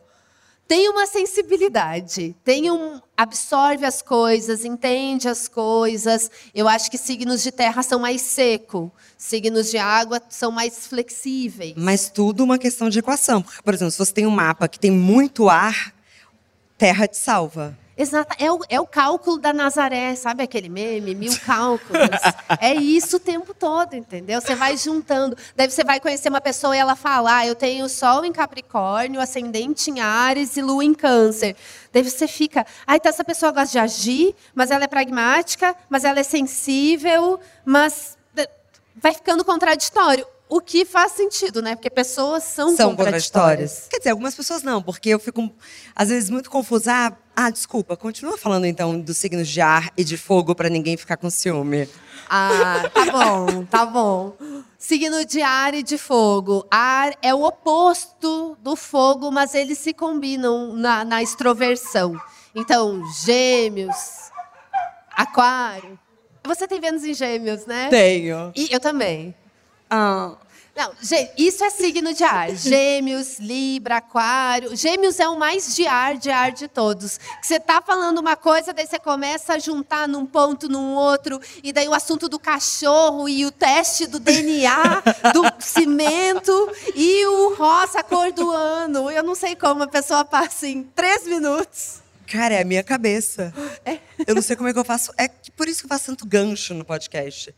[0.67, 3.01] Tem uma sensibilidade, tem um.
[3.17, 6.29] absorve as coisas, entende as coisas.
[6.53, 11.73] Eu acho que signos de terra são mais seco, signos de água são mais flexíveis.
[11.75, 13.41] Mas tudo uma questão de equação.
[13.41, 15.91] Porque, por exemplo, se você tem um mapa que tem muito ar,
[16.79, 17.77] terra te salva.
[17.97, 21.13] Exato, é o, é o cálculo da Nazaré, sabe aquele meme?
[21.13, 22.07] Mil cálculos.
[22.61, 24.39] é isso o tempo todo, entendeu?
[24.39, 25.35] Você vai juntando.
[25.53, 29.19] Daí você vai conhecer uma pessoa e ela fala: ah, eu tenho Sol em Capricórnio,
[29.19, 31.57] Ascendente em Ares e Lua em Câncer.
[31.91, 36.05] Daí você fica, ah, então essa pessoa gosta de agir, mas ela é pragmática, mas
[36.05, 38.17] ela é sensível, mas
[38.95, 40.25] vai ficando contraditório.
[40.49, 41.75] O que faz sentido, né?
[41.75, 43.27] Porque pessoas são, são contraditórias.
[43.27, 43.87] contraditórias.
[43.87, 45.47] Quer dizer, algumas pessoas não, porque eu fico,
[45.95, 46.91] às vezes, muito confusa.
[46.91, 50.97] Ah, ah desculpa, continua falando então dos signos de ar e de fogo para ninguém
[50.97, 51.87] ficar com ciúme.
[52.27, 54.35] Ah, tá bom, tá bom.
[54.75, 56.65] Signo de ar e de fogo.
[56.71, 62.19] Ar é o oposto do fogo, mas eles se combinam na, na extroversão.
[62.55, 64.31] Então, gêmeos,
[65.11, 65.99] aquário.
[66.43, 67.89] Você tem Vênus em gêmeos, né?
[67.89, 68.51] Tenho.
[68.55, 69.35] E eu também.
[69.89, 70.35] Ah.
[70.79, 70.93] Não,
[71.37, 72.51] isso é signo de ar.
[72.55, 74.73] Gêmeos, Libra, Aquário.
[74.77, 77.17] Gêmeos é o mais de ar, de ar de todos.
[77.17, 81.37] Que você tá falando uma coisa, daí você começa a juntar num ponto, num outro,
[81.61, 87.55] e daí o assunto do cachorro e o teste do DNA, do cimento e o
[87.55, 89.11] rosa, a cor do ano.
[89.11, 91.99] Eu não sei como a pessoa passa em três minutos.
[92.25, 93.53] Cara, é a minha cabeça.
[93.83, 93.97] É.
[94.25, 95.11] Eu não sei como é que eu faço.
[95.17, 97.53] É por isso que eu faço tanto gancho no podcast.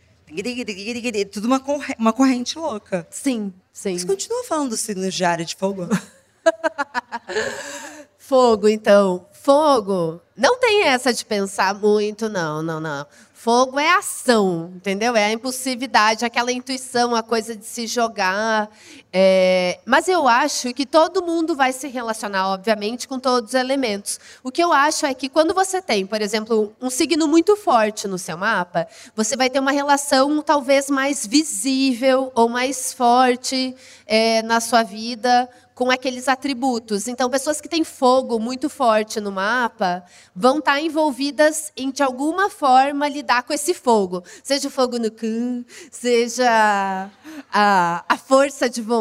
[1.25, 3.07] Tudo uma, corre uma corrente louca.
[3.09, 3.97] Sim, sim.
[3.97, 5.87] Você continua falando do signo de área de fogo?
[8.17, 9.25] fogo, então.
[9.31, 10.21] Fogo.
[10.37, 13.05] Não tem essa de pensar muito, não, não, não.
[13.33, 15.15] Fogo é ação, entendeu?
[15.15, 18.69] É a impulsividade, aquela intuição, a coisa de se jogar.
[19.13, 19.79] É...
[19.85, 24.19] Mas eu acho que todo mundo vai se relacionar, obviamente, com todos os elementos.
[24.43, 28.07] O que eu acho é que quando você tem, por exemplo, um signo muito forte
[28.07, 34.41] no seu mapa, você vai ter uma relação talvez mais visível ou mais forte é,
[34.43, 35.49] na sua vida
[35.81, 37.07] com aqueles atributos.
[37.07, 40.03] Então, pessoas que têm fogo muito forte no mapa
[40.35, 44.23] vão estar envolvidas em, de alguma forma, lidar com esse fogo.
[44.43, 47.09] Seja o fogo no cu, seja
[47.51, 49.00] a, a força de vontade,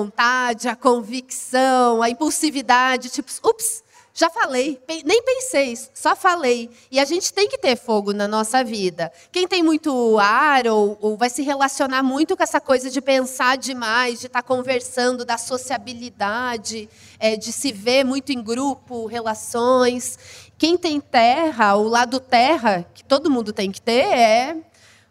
[0.69, 3.11] a convicção, a impulsividade.
[3.11, 3.83] Tipo, ups,
[4.13, 6.69] já falei, nem pensei, só falei.
[6.91, 9.11] E a gente tem que ter fogo na nossa vida.
[9.31, 13.57] Quem tem muito ar ou, ou vai se relacionar muito com essa coisa de pensar
[13.57, 20.19] demais, de estar tá conversando, da sociabilidade, é, de se ver muito em grupo, relações.
[20.59, 24.57] Quem tem terra, o lado terra, que todo mundo tem que ter, é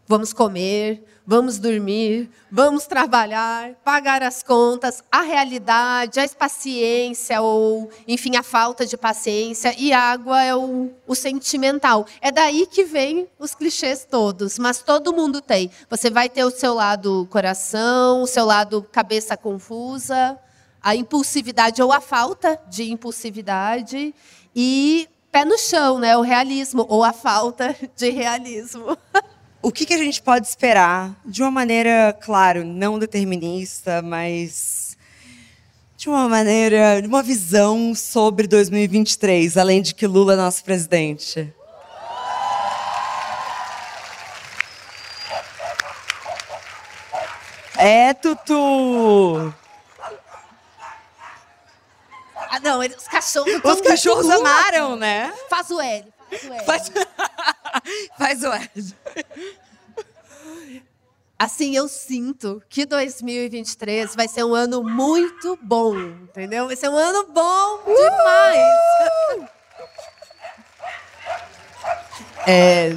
[0.09, 8.35] vamos comer, vamos dormir, vamos trabalhar, pagar as contas, a realidade, a paciência ou, enfim,
[8.35, 12.07] a falta de paciência e água é o, o sentimental.
[12.19, 15.69] É daí que vem os clichês todos, mas todo mundo tem.
[15.87, 20.35] Você vai ter o seu lado coração, o seu lado cabeça confusa,
[20.81, 24.15] a impulsividade ou a falta de impulsividade
[24.55, 26.17] e pé no chão, né?
[26.17, 28.97] O realismo ou a falta de realismo.
[29.61, 34.97] o que, que a gente pode esperar de uma maneira, claro, não determinista, mas
[35.97, 41.53] de uma maneira, de uma visão sobre 2023, além de que Lula é nosso presidente?
[47.77, 49.53] É, Tutu!
[52.35, 53.61] Ah, não, os cachorros.
[53.63, 55.33] Os cachorros amaram, né?
[55.49, 56.05] Faz o L.
[56.29, 56.65] Faz o L.
[56.65, 56.91] Faz,
[58.17, 58.69] faz o L.
[61.37, 66.67] Assim, eu sinto que 2023 vai ser um ano muito bom, entendeu?
[66.67, 69.49] Vai ser um ano bom demais.
[72.45, 72.91] É,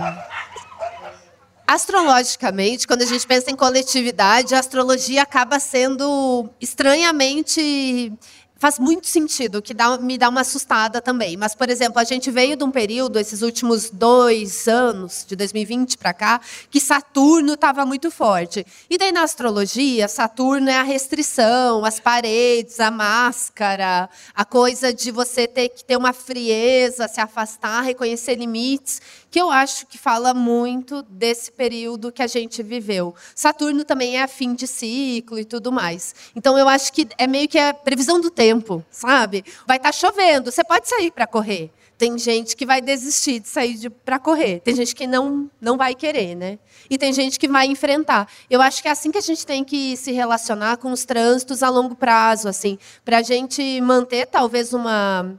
[1.67, 8.13] astrologicamente, quando a gente pensa em coletividade, a astrologia acaba sendo estranhamente
[8.62, 11.37] faz muito sentido, que dá, me dá uma assustada também.
[11.37, 15.98] Mas, por exemplo, a gente veio de um período, esses últimos dois anos, de 2020
[15.98, 18.64] para cá, que Saturno estava muito forte.
[18.88, 25.11] E daí, na astrologia, Saturno é a restrição, as paredes, a máscara, a coisa de
[25.11, 30.33] você ter que ter uma frieza, se afastar, reconhecer limites, que eu acho que fala
[30.33, 33.12] muito desse período que a gente viveu.
[33.35, 36.14] Saturno também é fim de ciclo e tudo mais.
[36.37, 39.45] Então, eu acho que é meio que a previsão do tempo tempo, sabe?
[39.66, 41.71] Vai estar tá chovendo, você pode sair para correr.
[41.97, 44.61] Tem gente que vai desistir de sair de, para correr.
[44.61, 46.59] Tem gente que não, não vai querer, né?
[46.90, 48.27] E tem gente que vai enfrentar.
[48.51, 51.62] Eu acho que é assim que a gente tem que se relacionar com os trânsitos
[51.62, 55.38] a longo prazo, assim, para a gente manter talvez uma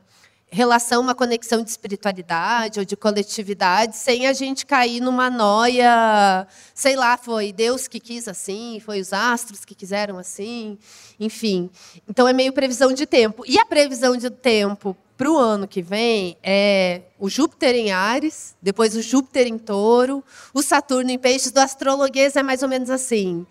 [0.54, 6.96] relação, uma conexão de espiritualidade ou de coletividade, sem a gente cair numa noia, sei
[6.96, 10.78] lá, foi Deus que quis assim, foi os astros que quiseram assim,
[11.20, 11.70] enfim.
[12.08, 13.44] Então é meio previsão de tempo.
[13.48, 18.56] E a previsão de tempo para o ano que vem é o Júpiter em Ares,
[18.62, 21.52] depois o Júpiter em Touro, o Saturno em Peixes.
[21.52, 23.46] Do astrologuês é mais ou menos assim.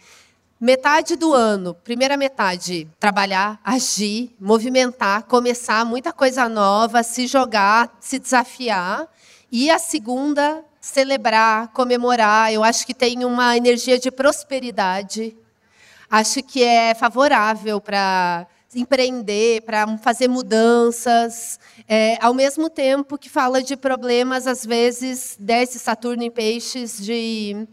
[0.64, 8.16] Metade do ano, primeira metade, trabalhar, agir, movimentar, começar muita coisa nova, se jogar, se
[8.16, 9.08] desafiar.
[9.50, 12.52] E a segunda, celebrar, comemorar.
[12.52, 15.36] Eu acho que tem uma energia de prosperidade.
[16.08, 23.60] Acho que é favorável para empreender, para fazer mudanças, é, ao mesmo tempo que fala
[23.60, 27.66] de problemas, às vezes, desse Saturno em Peixes, de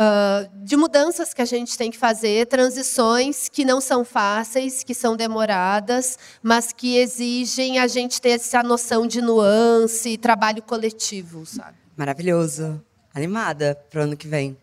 [0.00, 4.94] Uh, de mudanças que a gente tem que fazer, transições que não são fáceis, que
[4.94, 11.44] são demoradas, mas que exigem a gente ter essa noção de nuance e trabalho coletivo,
[11.44, 11.76] sabe?
[11.94, 12.82] Maravilhoso.
[13.14, 14.56] Animada para o ano que vem.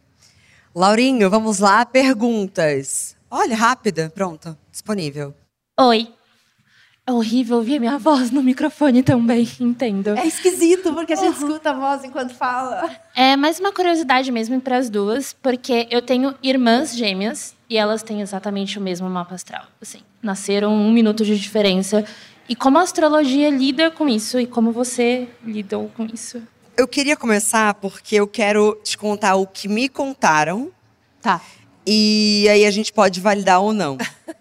[0.73, 3.15] Laurinho, vamos lá, perguntas.
[3.29, 5.35] Olha, rápida, pronto, disponível.
[5.79, 6.11] Oi,
[7.07, 10.09] é horrível ouvir a minha voz no microfone também, entendo.
[10.09, 11.47] É esquisito, porque a gente uhum.
[11.47, 12.89] escuta a voz enquanto fala.
[13.15, 18.03] É mais uma curiosidade mesmo para as duas, porque eu tenho irmãs gêmeas e elas
[18.03, 19.63] têm exatamente o mesmo mapa astral.
[19.81, 22.03] Assim, nasceram um minuto de diferença.
[22.49, 26.41] E como a astrologia lida com isso e como você lidou com isso?
[26.75, 30.71] Eu queria começar porque eu quero te contar o que me contaram.
[31.21, 31.41] Tá.
[31.85, 33.97] E aí a gente pode validar ou não.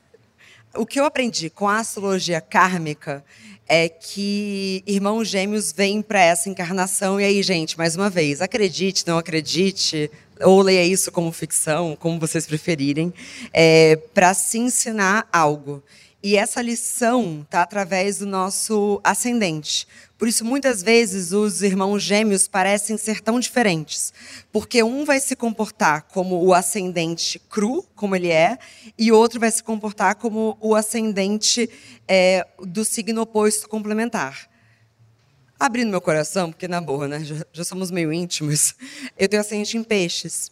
[0.77, 3.25] o que eu aprendi com a astrologia kármica
[3.69, 7.21] é que irmãos gêmeos vêm para essa encarnação.
[7.21, 10.11] E aí, gente, mais uma vez, acredite, não acredite,
[10.41, 13.13] ou leia isso como ficção, como vocês preferirem,
[13.53, 15.83] é, para se ensinar algo.
[16.23, 19.87] E essa lição está através do nosso ascendente.
[20.19, 24.15] Por isso, muitas vezes, os irmãos gêmeos parecem ser tão diferentes.
[24.51, 28.59] Porque um vai se comportar como o ascendente cru, como ele é,
[28.99, 31.69] e outro vai se comportar como o ascendente
[32.09, 34.49] é, do signo oposto complementar.
[35.61, 37.23] Abrindo meu coração, porque na boa, né?
[37.23, 38.75] Já, já somos meio íntimos.
[39.19, 40.51] Eu tenho ascendente em peixes.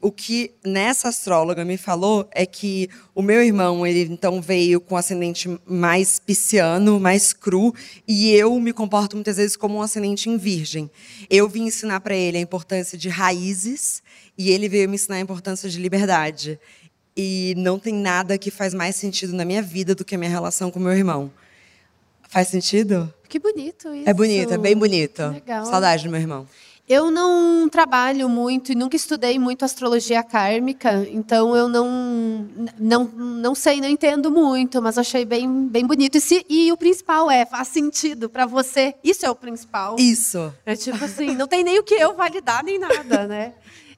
[0.00, 4.96] O que nessa astróloga me falou é que o meu irmão, ele então veio com
[4.96, 7.74] ascendente mais pisciano, mais cru,
[8.08, 10.90] e eu me comporto muitas vezes como um ascendente em virgem.
[11.28, 14.02] Eu vim ensinar para ele a importância de raízes
[14.38, 16.58] e ele veio me ensinar a importância de liberdade.
[17.16, 20.30] E não tem nada que faz mais sentido na minha vida do que a minha
[20.30, 21.30] relação com meu irmão.
[22.28, 23.12] Faz sentido?
[23.28, 24.08] Que bonito isso.
[24.08, 25.22] É bonito, é bem bonito.
[25.28, 25.66] Legal.
[25.66, 26.46] Saudade do meu irmão.
[26.90, 33.54] Eu não trabalho muito e nunca estudei muito astrologia kármica, então eu não, não, não
[33.54, 36.18] sei, não entendo muito, mas achei bem, bem bonito.
[36.18, 38.92] E, se, e o principal é, faz sentido para você.
[39.04, 39.94] Isso é o principal.
[40.00, 40.52] Isso.
[40.66, 43.52] É tipo assim, não tem nem o que eu validar, nem nada, né?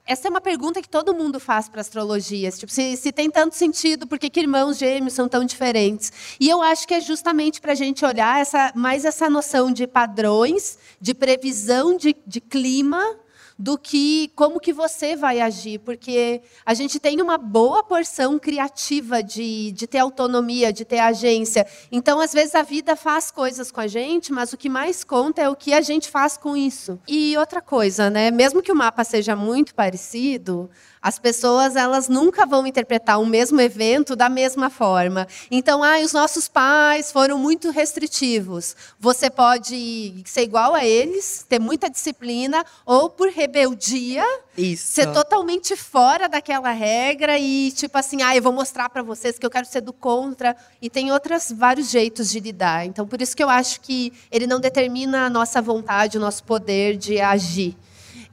[0.04, 2.50] Essa é uma pergunta que todo mundo faz para astrologia.
[2.50, 6.12] Tipo, se, se, tem tanto sentido, por que, que, irmãos gêmeos são tão diferentes?
[6.40, 9.86] E eu acho que é justamente para a gente olhar essa, mais essa noção de
[9.86, 13.16] padrões, de previsão de, de clima,
[13.62, 19.22] do que como que você vai agir, porque a gente tem uma boa porção criativa
[19.22, 21.64] de, de ter autonomia, de ter agência.
[21.92, 25.42] Então, às vezes, a vida faz coisas com a gente, mas o que mais conta
[25.42, 26.98] é o que a gente faz com isso.
[27.06, 28.32] E outra coisa, né?
[28.32, 30.68] Mesmo que o mapa seja muito parecido,
[31.02, 35.26] as pessoas elas nunca vão interpretar o mesmo evento da mesma forma.
[35.50, 38.76] Então, ah, os nossos pais foram muito restritivos.
[39.00, 44.24] Você pode ser igual a eles, ter muita disciplina, ou por rebeldia,
[44.56, 44.92] Isso.
[44.92, 49.44] ser totalmente fora daquela regra e tipo assim, ah, eu vou mostrar para vocês que
[49.44, 50.56] eu quero ser do contra.
[50.80, 52.86] E tem outros vários jeitos de lidar.
[52.86, 56.44] Então, por isso que eu acho que ele não determina a nossa vontade, o nosso
[56.44, 57.76] poder de agir.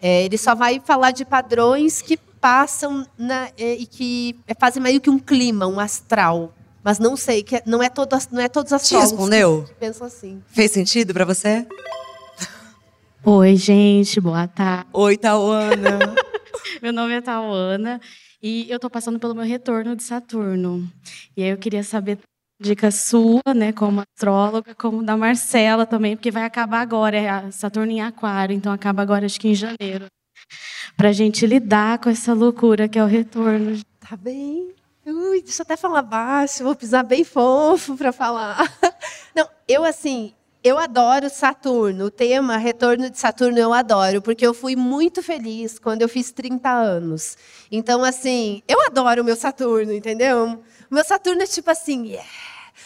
[0.01, 5.09] É, ele só vai falar de padrões que passam na, e que fazem meio que
[5.09, 6.53] um clima, um astral.
[6.83, 9.65] Mas não sei, que não é todo, não é todos as Te respondeu?
[9.67, 10.41] que pensam assim.
[10.47, 11.67] Fez sentido para você?
[13.23, 14.87] Oi, gente, boa tarde.
[14.93, 15.99] Oi, Tauana.
[16.81, 17.99] meu nome é Tauana
[18.41, 20.89] e eu estou passando pelo meu retorno de Saturno.
[21.35, 22.17] E aí eu queria saber
[22.61, 27.91] dica sua, né, como astróloga, como da Marcela também, porque vai acabar agora, é Saturno
[27.91, 30.07] em Aquário, então acaba agora acho que em janeiro
[30.95, 33.79] para a gente lidar com essa loucura que é o retorno.
[33.99, 34.73] Tá bem.
[35.05, 38.57] Ui, deixa eu até falar baixo, vou pisar bem fofo para falar.
[39.35, 42.05] Não, eu assim, eu adoro Saturno.
[42.05, 46.31] O tema retorno de Saturno eu adoro, porque eu fui muito feliz quando eu fiz
[46.31, 47.37] 30 anos.
[47.71, 50.61] Então, assim, eu adoro o meu Saturno, entendeu?
[50.91, 52.29] O meu Saturno é tipo assim, yeah,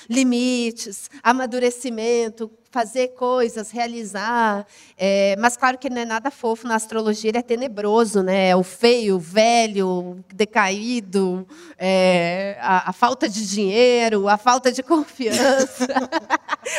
[0.10, 4.66] limites, amadurecimento, fazer coisas, realizar.
[4.98, 8.50] É, mas claro que não é nada fofo na astrologia, ele é tenebroso, né?
[8.50, 14.82] É o feio, o velho, decaído, é, a, a, falta de dinheiro, a falta de
[14.84, 15.88] confiança,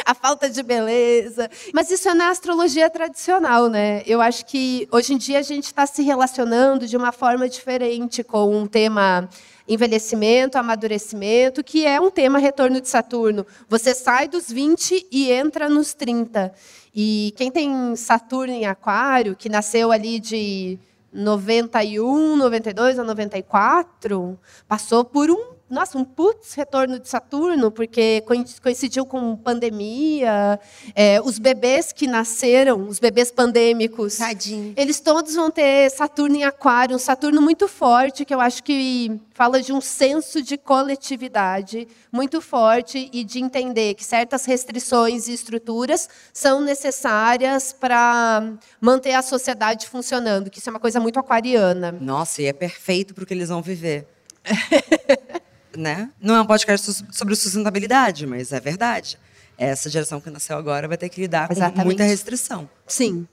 [0.05, 1.49] a falta de beleza.
[1.73, 4.03] Mas isso é na astrologia tradicional, né?
[4.05, 8.25] Eu acho que hoje em dia a gente está se relacionando de uma forma diferente
[8.25, 9.29] com um tema
[9.67, 13.47] envelhecimento, amadurecimento, que é um tema retorno de Saturno.
[13.69, 16.53] Você sai dos 20 e entra nos 30.
[16.95, 20.79] E quem tem Saturno em Aquário, que nasceu ali de
[21.13, 28.23] 91, 92 a 94, passou por um nossa, um putz retorno de Saturno, porque
[28.63, 30.59] coincidiu com pandemia.
[30.95, 34.73] É, os bebês que nasceram, os bebês pandêmicos, Tadinho.
[34.77, 39.21] eles todos vão ter Saturno em Aquário, um Saturno muito forte, que eu acho que
[39.35, 45.35] fala de um senso de coletividade muito forte e de entender que certas restrições e
[45.35, 51.91] estruturas são necessárias para manter a sociedade funcionando, que isso é uma coisa muito aquariana.
[52.01, 54.07] Nossa, e é perfeito para o que eles vão viver.
[55.77, 56.11] né?
[56.21, 59.19] Não é um podcast sobre sustentabilidade, mas é verdade.
[59.57, 61.79] Essa geração que nasceu agora vai ter que lidar Exatamente.
[61.79, 62.69] com muita restrição.
[62.87, 63.27] Sim.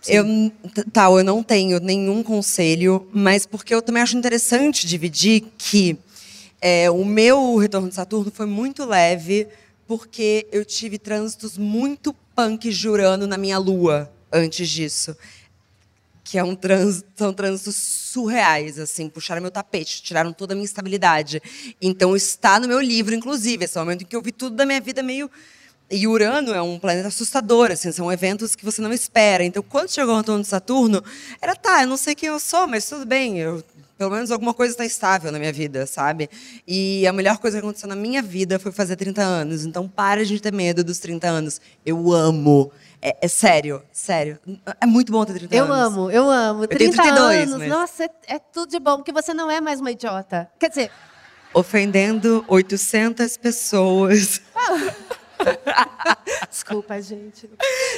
[0.00, 0.12] Sim.
[0.12, 5.98] Eu, tal, eu não tenho nenhum conselho, mas porque eu também acho interessante dividir que
[6.60, 9.48] é, o meu retorno de Saturno foi muito leve,
[9.86, 15.16] porque eu tive trânsitos muito punk jurando na minha lua antes disso
[16.28, 20.66] que é um trans, são trânsitos surreais, assim, puxaram meu tapete, tiraram toda a minha
[20.66, 21.40] estabilidade.
[21.80, 24.54] Então está no meu livro, inclusive, esse é o momento em que eu vi tudo
[24.54, 25.30] da minha vida meio
[25.90, 29.42] e Urano é um planeta assustador, assim, são eventos que você não espera.
[29.42, 31.02] Então, quando chegou o retorno de Saturno,
[31.40, 33.64] era tá, eu não sei quem eu sou, mas tudo bem, eu,
[33.96, 36.28] pelo menos alguma coisa está estável na minha vida, sabe?
[36.66, 39.64] E a melhor coisa que aconteceu na minha vida foi fazer 30 anos.
[39.64, 41.58] Então, para de ter medo dos 30 anos.
[41.86, 42.70] Eu amo.
[43.00, 44.38] É, é, sério, sério.
[44.80, 45.76] É muito bom ter 30 eu anos.
[45.76, 46.64] Eu amo, eu amo.
[46.64, 47.68] Eu 30 32, anos, mas...
[47.68, 50.50] nossa, é, é, tudo de bom, porque você não é mais uma idiota.
[50.58, 50.90] Quer dizer...
[51.54, 54.42] Ofendendo 800 pessoas.
[56.50, 57.48] Desculpa, gente.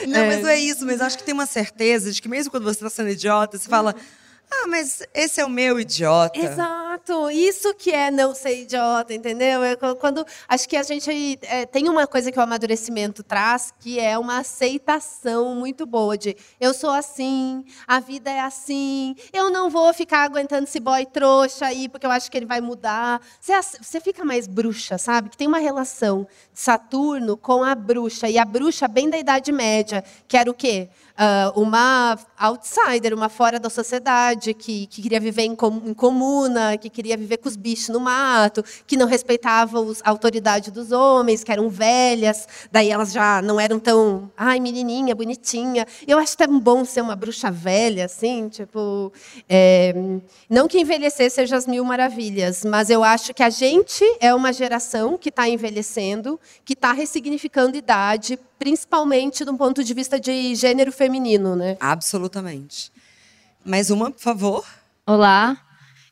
[0.06, 0.26] Não, é.
[0.26, 0.86] mas não é isso.
[0.86, 3.68] Mas acho que tem uma certeza de que mesmo quando você está sendo idiota, você
[3.68, 3.94] fala...
[4.52, 6.38] Ah, mas esse é o meu idiota.
[6.38, 7.30] Exato.
[7.30, 9.62] Isso que é não ser idiota, entendeu?
[9.62, 14.00] É quando acho que a gente é, tem uma coisa que o amadurecimento traz, que
[14.00, 19.70] é uma aceitação muito boa de eu sou assim, a vida é assim, eu não
[19.70, 23.20] vou ficar aguentando esse boy trouxa aí porque eu acho que ele vai mudar.
[23.40, 25.30] Você, você fica mais bruxa, sabe?
[25.30, 29.52] Que tem uma relação de Saturno com a bruxa e a bruxa bem da Idade
[29.52, 30.88] Média, que era o quê?
[31.20, 36.76] uh, uma outsider, uma fora da sociedade, que, que queria viver em, com, em, comuna,
[36.76, 40.92] que queria viver com os bichos no mato, que não respeitava os, a autoridade dos
[40.92, 45.86] homens, que eram velhas, daí elas já não eram tão, ai, menininha, bonitinha.
[46.06, 49.12] Eu acho tão bom ser uma bruxa velha, assim, tipo.
[49.48, 49.94] É,
[50.48, 54.52] não que envelhecer seja as mil maravilhas, mas eu acho que a gente é uma
[54.52, 60.92] geração que está envelhecendo, que está ressignificando idade principalmente do ponto de vista de gênero
[60.92, 61.78] feminino, né?
[61.80, 62.92] Absolutamente.
[63.64, 64.64] Mais uma, por favor.
[65.06, 65.56] Olá.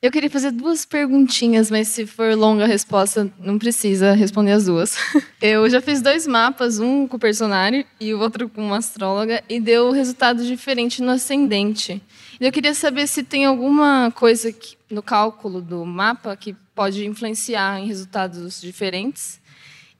[0.00, 4.66] Eu queria fazer duas perguntinhas, mas se for longa a resposta, não precisa responder as
[4.66, 4.96] duas.
[5.42, 9.42] Eu já fiz dois mapas, um com o personagem e o outro com uma astróloga,
[9.48, 12.00] e deu resultado diferente no ascendente.
[12.38, 14.54] Eu queria saber se tem alguma coisa
[14.88, 19.40] no cálculo do mapa que pode influenciar em resultados diferentes.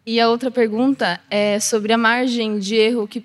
[0.07, 3.25] E a outra pergunta é sobre a margem de erro que,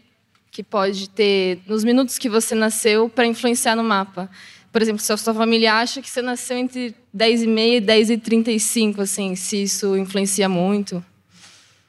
[0.54, 4.30] que pode ter nos minutos que você nasceu para influenciar no mapa.
[4.72, 7.82] Por exemplo, se a sua família acha que você nasceu entre 10 e meia e
[7.82, 10.98] 10 e 35, assim, se isso influencia muito.
[10.98, 11.02] É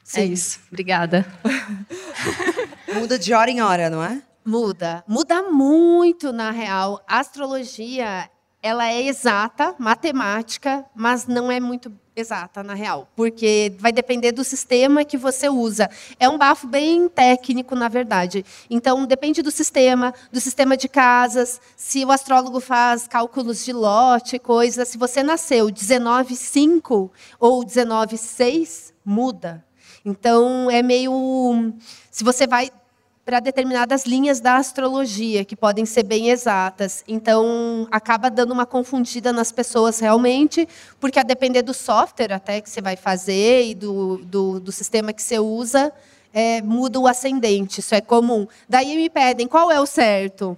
[0.03, 0.21] Sim.
[0.21, 0.59] É isso.
[0.67, 1.23] Obrigada.
[2.91, 4.19] Muda de hora em hora, não é?
[4.43, 5.03] Muda.
[5.07, 7.03] Muda muito, na real.
[7.07, 8.27] A astrologia,
[8.65, 14.43] ela é exata, matemática, mas não é muito exata, na real, porque vai depender do
[14.43, 15.87] sistema que você usa.
[16.19, 18.43] É um bafo bem técnico, na verdade.
[18.67, 24.39] Então, depende do sistema, do sistema de casas, se o astrólogo faz cálculos de lote,
[24.39, 24.83] coisa.
[24.83, 29.63] Se você nasceu 19,5 ou 19,6, muda.
[30.03, 31.71] Então, é meio.
[32.09, 32.71] Se você vai
[33.25, 37.03] para determinadas linhas da astrologia, que podem ser bem exatas.
[37.07, 40.67] Então, acaba dando uma confundida nas pessoas realmente,
[40.99, 45.11] porque a depender do software até que você vai fazer e do, do, do sistema
[45.11, 45.91] que você usa,
[46.31, 47.79] é, muda o ascendente.
[47.79, 48.47] Isso é comum.
[48.69, 50.55] Daí me pedem qual é o certo.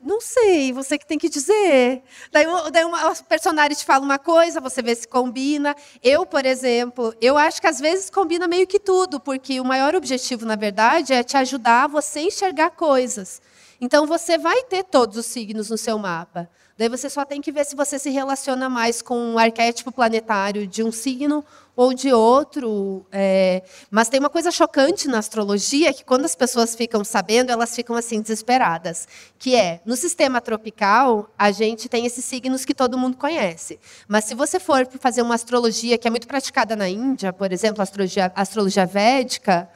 [0.00, 2.02] Não sei, você que tem que dizer.
[2.30, 5.74] Daí, daí uma, o personagem te fala uma coisa, você vê se combina.
[6.02, 9.96] Eu, por exemplo, eu acho que às vezes combina meio que tudo, porque o maior
[9.96, 13.42] objetivo, na verdade, é te ajudar a você enxergar coisas.
[13.80, 16.48] Então, você vai ter todos os signos no seu mapa.
[16.78, 20.64] Daí você só tem que ver se você se relaciona mais com um arquétipo planetário
[20.64, 23.04] de um signo ou de outro.
[23.10, 23.64] É...
[23.90, 27.96] Mas tem uma coisa chocante na astrologia que quando as pessoas ficam sabendo, elas ficam
[27.96, 29.08] assim desesperadas,
[29.40, 33.80] que é no sistema tropical a gente tem esses signos que todo mundo conhece.
[34.06, 37.82] Mas se você for fazer uma astrologia que é muito praticada na Índia, por exemplo,
[37.82, 39.68] astrologia, astrologia védica,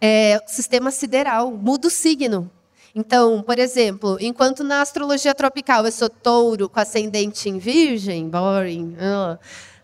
[0.00, 2.50] é, sistema sideral muda o signo.
[2.94, 8.96] Então, por exemplo, enquanto na astrologia tropical eu sou touro com ascendente em virgem, boring,
[8.96, 9.38] uh,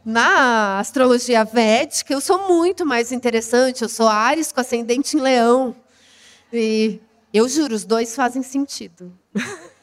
[0.04, 5.74] na astrologia védica eu sou muito mais interessante, eu sou Ares com ascendente em leão.
[6.52, 7.00] E
[7.32, 9.12] eu juro, os dois fazem sentido.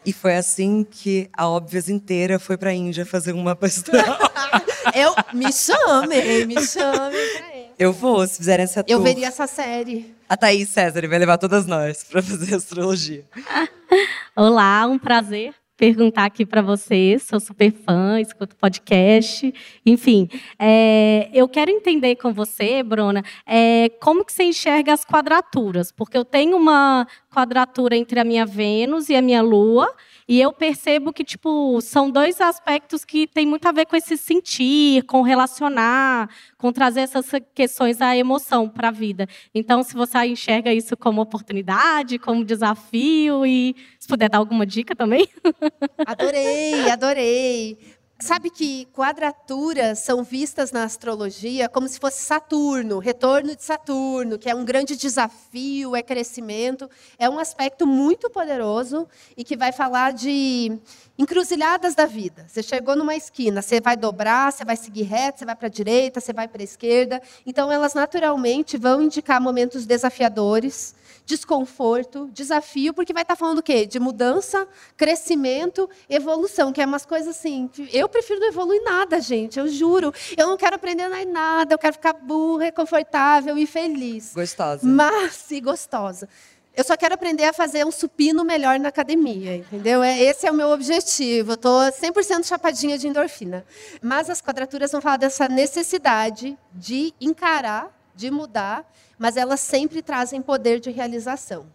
[0.05, 4.19] E foi assim que a Óbvias inteira foi para a Índia fazer uma pastoral.
[4.93, 7.47] eu me chame, me chame pra
[7.77, 8.91] Eu vou, se fizerem essa tour.
[8.91, 10.14] Eu veria essa série.
[10.27, 13.23] A Thaís César vai levar todas nós para fazer astrologia.
[14.35, 17.23] Olá, um prazer perguntar aqui para vocês.
[17.23, 19.53] Sou super fã, escuto podcast.
[19.85, 25.91] Enfim, é, eu quero entender com você, Bruna, é, como que você enxerga as quadraturas,
[25.91, 27.05] porque eu tenho uma
[27.35, 29.93] quadratura entre a minha Vênus e a minha Lua
[30.27, 34.17] e eu percebo que, tipo, são dois aspectos que têm muito a ver com esse
[34.17, 36.27] sentir, com relacionar,
[36.57, 39.27] com trazer essas questões da emoção para a vida.
[39.53, 44.95] Então, se você enxerga isso como oportunidade, como desafio, e se puder dar alguma dica
[44.95, 45.29] também.
[46.07, 47.77] Adorei, adorei.
[48.17, 54.49] Sabe que quadraturas são vistas na astrologia como se fosse Saturno, retorno de Saturno, que
[54.49, 56.89] é um grande desafio, é crescimento,
[57.19, 59.05] é um aspecto muito poderoso
[59.35, 60.79] e que vai falar de
[61.19, 62.45] encruzilhadas da vida.
[62.47, 65.69] Você chegou numa esquina, você vai dobrar, você vai seguir reto, você vai para a
[65.69, 67.21] direita, você vai para a esquerda.
[67.45, 70.95] Então, elas naturalmente vão indicar momentos desafiadores
[71.25, 73.85] desconforto, desafio, porque vai estar falando o quê?
[73.85, 77.69] De mudança, crescimento, evolução, que é umas coisas assim.
[77.91, 80.13] Eu prefiro não evoluir nada, gente, eu juro.
[80.37, 84.33] Eu não quero aprender nada, eu quero ficar burra, confortável e feliz.
[84.33, 84.85] Gostosa.
[84.87, 86.29] Mas, e gostosa.
[86.75, 90.03] Eu só quero aprender a fazer um supino melhor na academia, entendeu?
[90.03, 91.51] É, esse é o meu objetivo.
[91.51, 93.65] Eu estou 100% chapadinha de endorfina.
[94.01, 100.41] Mas as quadraturas vão falar dessa necessidade de encarar, de mudar, mas elas sempre trazem
[100.41, 101.65] poder de realização.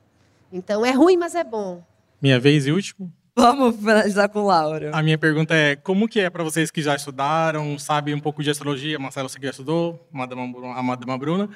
[0.52, 1.82] Então é ruim, mas é bom.
[2.20, 3.12] Minha vez e último?
[3.34, 4.90] Vamos finalizar com Laura.
[4.92, 8.42] A minha pergunta é: como que é para vocês que já estudaram, sabem um pouco
[8.42, 8.98] de astrologia?
[8.98, 11.48] Marcelo, você que já estudou, a Madama Bruna.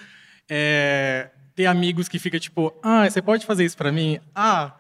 [0.49, 4.19] É, ter amigos que fica tipo, ah, você pode fazer isso para mim?
[4.35, 4.75] Ah,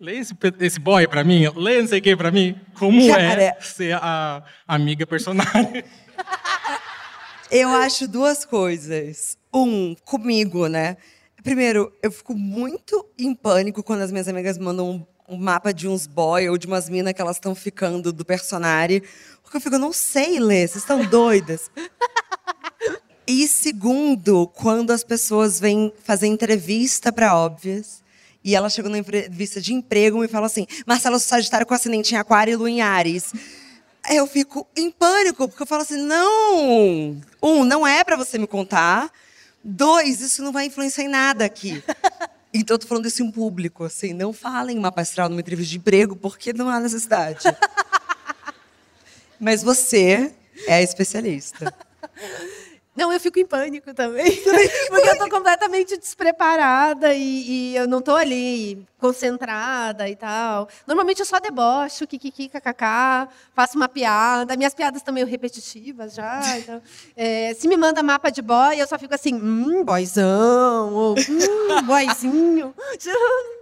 [0.00, 2.58] lê esse, esse boy para mim, lê não sei o que para mim.
[2.78, 5.84] Como Cara, é ser a amiga personagem?
[7.50, 9.37] Eu acho duas coisas.
[9.52, 10.96] Um, comigo, né?
[11.42, 15.88] Primeiro, eu fico muito em pânico quando as minhas amigas mandam um, um mapa de
[15.88, 19.02] uns boy ou de umas minas que elas estão ficando do personagem.
[19.42, 21.70] Porque eu fico, eu não sei ler, vocês estão doidas.
[23.26, 28.02] E segundo, quando as pessoas vêm fazer entrevista para óbvias,
[28.42, 32.16] e ela chegou na entrevista de emprego e fala assim: Marcelo Sagitário com acidente em
[32.18, 33.34] Aquário e Lua em Ares.
[34.10, 37.20] Eu fico em pânico, porque eu falo assim: não!
[37.42, 39.12] Um, não é para você me contar.
[39.70, 41.82] Dois, isso não vai influenciar em nada aqui.
[42.50, 45.76] Então, eu tô falando isso em público, assim, não falem mapa astral numa entrevista de
[45.76, 47.44] emprego, porque não há necessidade.
[49.38, 50.32] Mas você
[50.66, 51.72] é especialista.
[52.98, 54.26] Não, eu fico em pânico também.
[54.90, 60.68] porque eu estou completamente despreparada e, e, eu não estou ali concentrada e tal.
[60.84, 64.56] Normalmente eu só debocho, kikiki, kkk, faço uma piada.
[64.56, 66.40] Minhas piadas estão meio repetitivas já.
[66.58, 66.82] Então,
[67.16, 71.82] é, se me manda mapa de boy, eu só fico assim, hum, boyzão, ou hum,
[71.86, 72.74] boyzinho.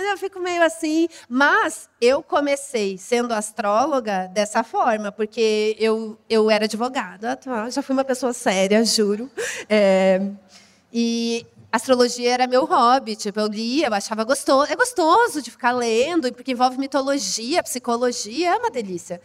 [0.00, 1.08] Eu fico meio assim.
[1.28, 7.68] Mas eu comecei sendo astróloga dessa forma, porque eu, eu era advogada, tá?
[7.70, 9.30] já fui uma pessoa séria, juro.
[9.68, 10.20] É,
[10.92, 14.72] e astrologia era meu hobby, tipo, eu lia, eu achava gostoso.
[14.72, 19.20] É gostoso de ficar lendo, porque envolve mitologia, psicologia, é uma delícia.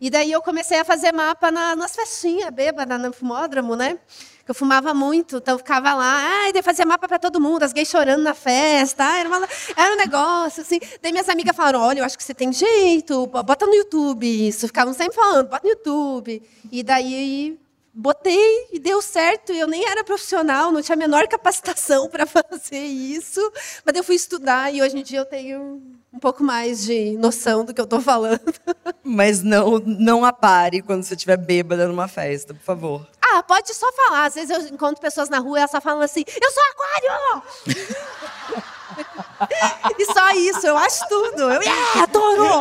[0.00, 3.98] E daí eu comecei a fazer mapa na, nas festinhas, bêbada, no fumódromo, né?
[4.46, 7.64] que eu fumava muito, então eu ficava lá, ai, daí fazia mapa para todo mundo,
[7.64, 10.78] as gays chorando na festa, ai, era, uma, era um negócio, assim.
[11.02, 14.68] Daí minhas amigas falaram, olha, eu acho que você tem jeito, bota no YouTube isso.
[14.68, 16.40] Ficavam sempre falando, bota no YouTube.
[16.70, 17.58] E daí
[17.92, 19.52] botei e deu certo.
[19.52, 23.40] Eu nem era profissional, não tinha a menor capacitação para fazer isso,
[23.84, 25.82] mas eu fui estudar e hoje em dia eu tenho
[26.16, 28.40] um pouco mais de noção do que eu estou falando.
[29.04, 33.06] Mas não, não apare quando você estiver bêbada numa festa, por favor.
[33.20, 34.24] Ah, pode só falar.
[34.24, 37.42] Às vezes eu encontro pessoas na rua e elas só falam assim: eu sou aquário!
[39.98, 41.42] e só isso, eu acho tudo.
[41.42, 42.60] Eu yeah, adoro!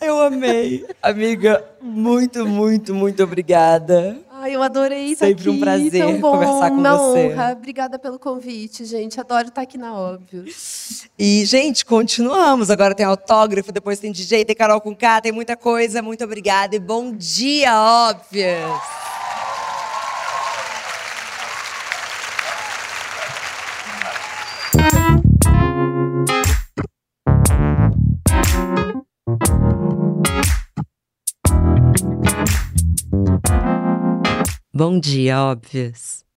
[0.00, 0.84] Eu amei.
[1.00, 4.18] Amiga, muito, muito, muito obrigada.
[4.42, 5.50] Ai, eu adorei estar Sempre aqui.
[5.50, 7.26] um prazer Tão bom, conversar com uma você.
[7.28, 7.52] honra.
[7.52, 9.20] Obrigada pelo convite, gente.
[9.20, 10.46] Adoro estar aqui na Óbvio.
[11.18, 12.70] E, gente, continuamos.
[12.70, 16.00] Agora tem autógrafo, depois tem DJ, tem Carol com K, tem muita coisa.
[16.00, 18.64] Muito obrigada e bom dia, óbvias!
[34.72, 36.24] Bom dia, óbvias.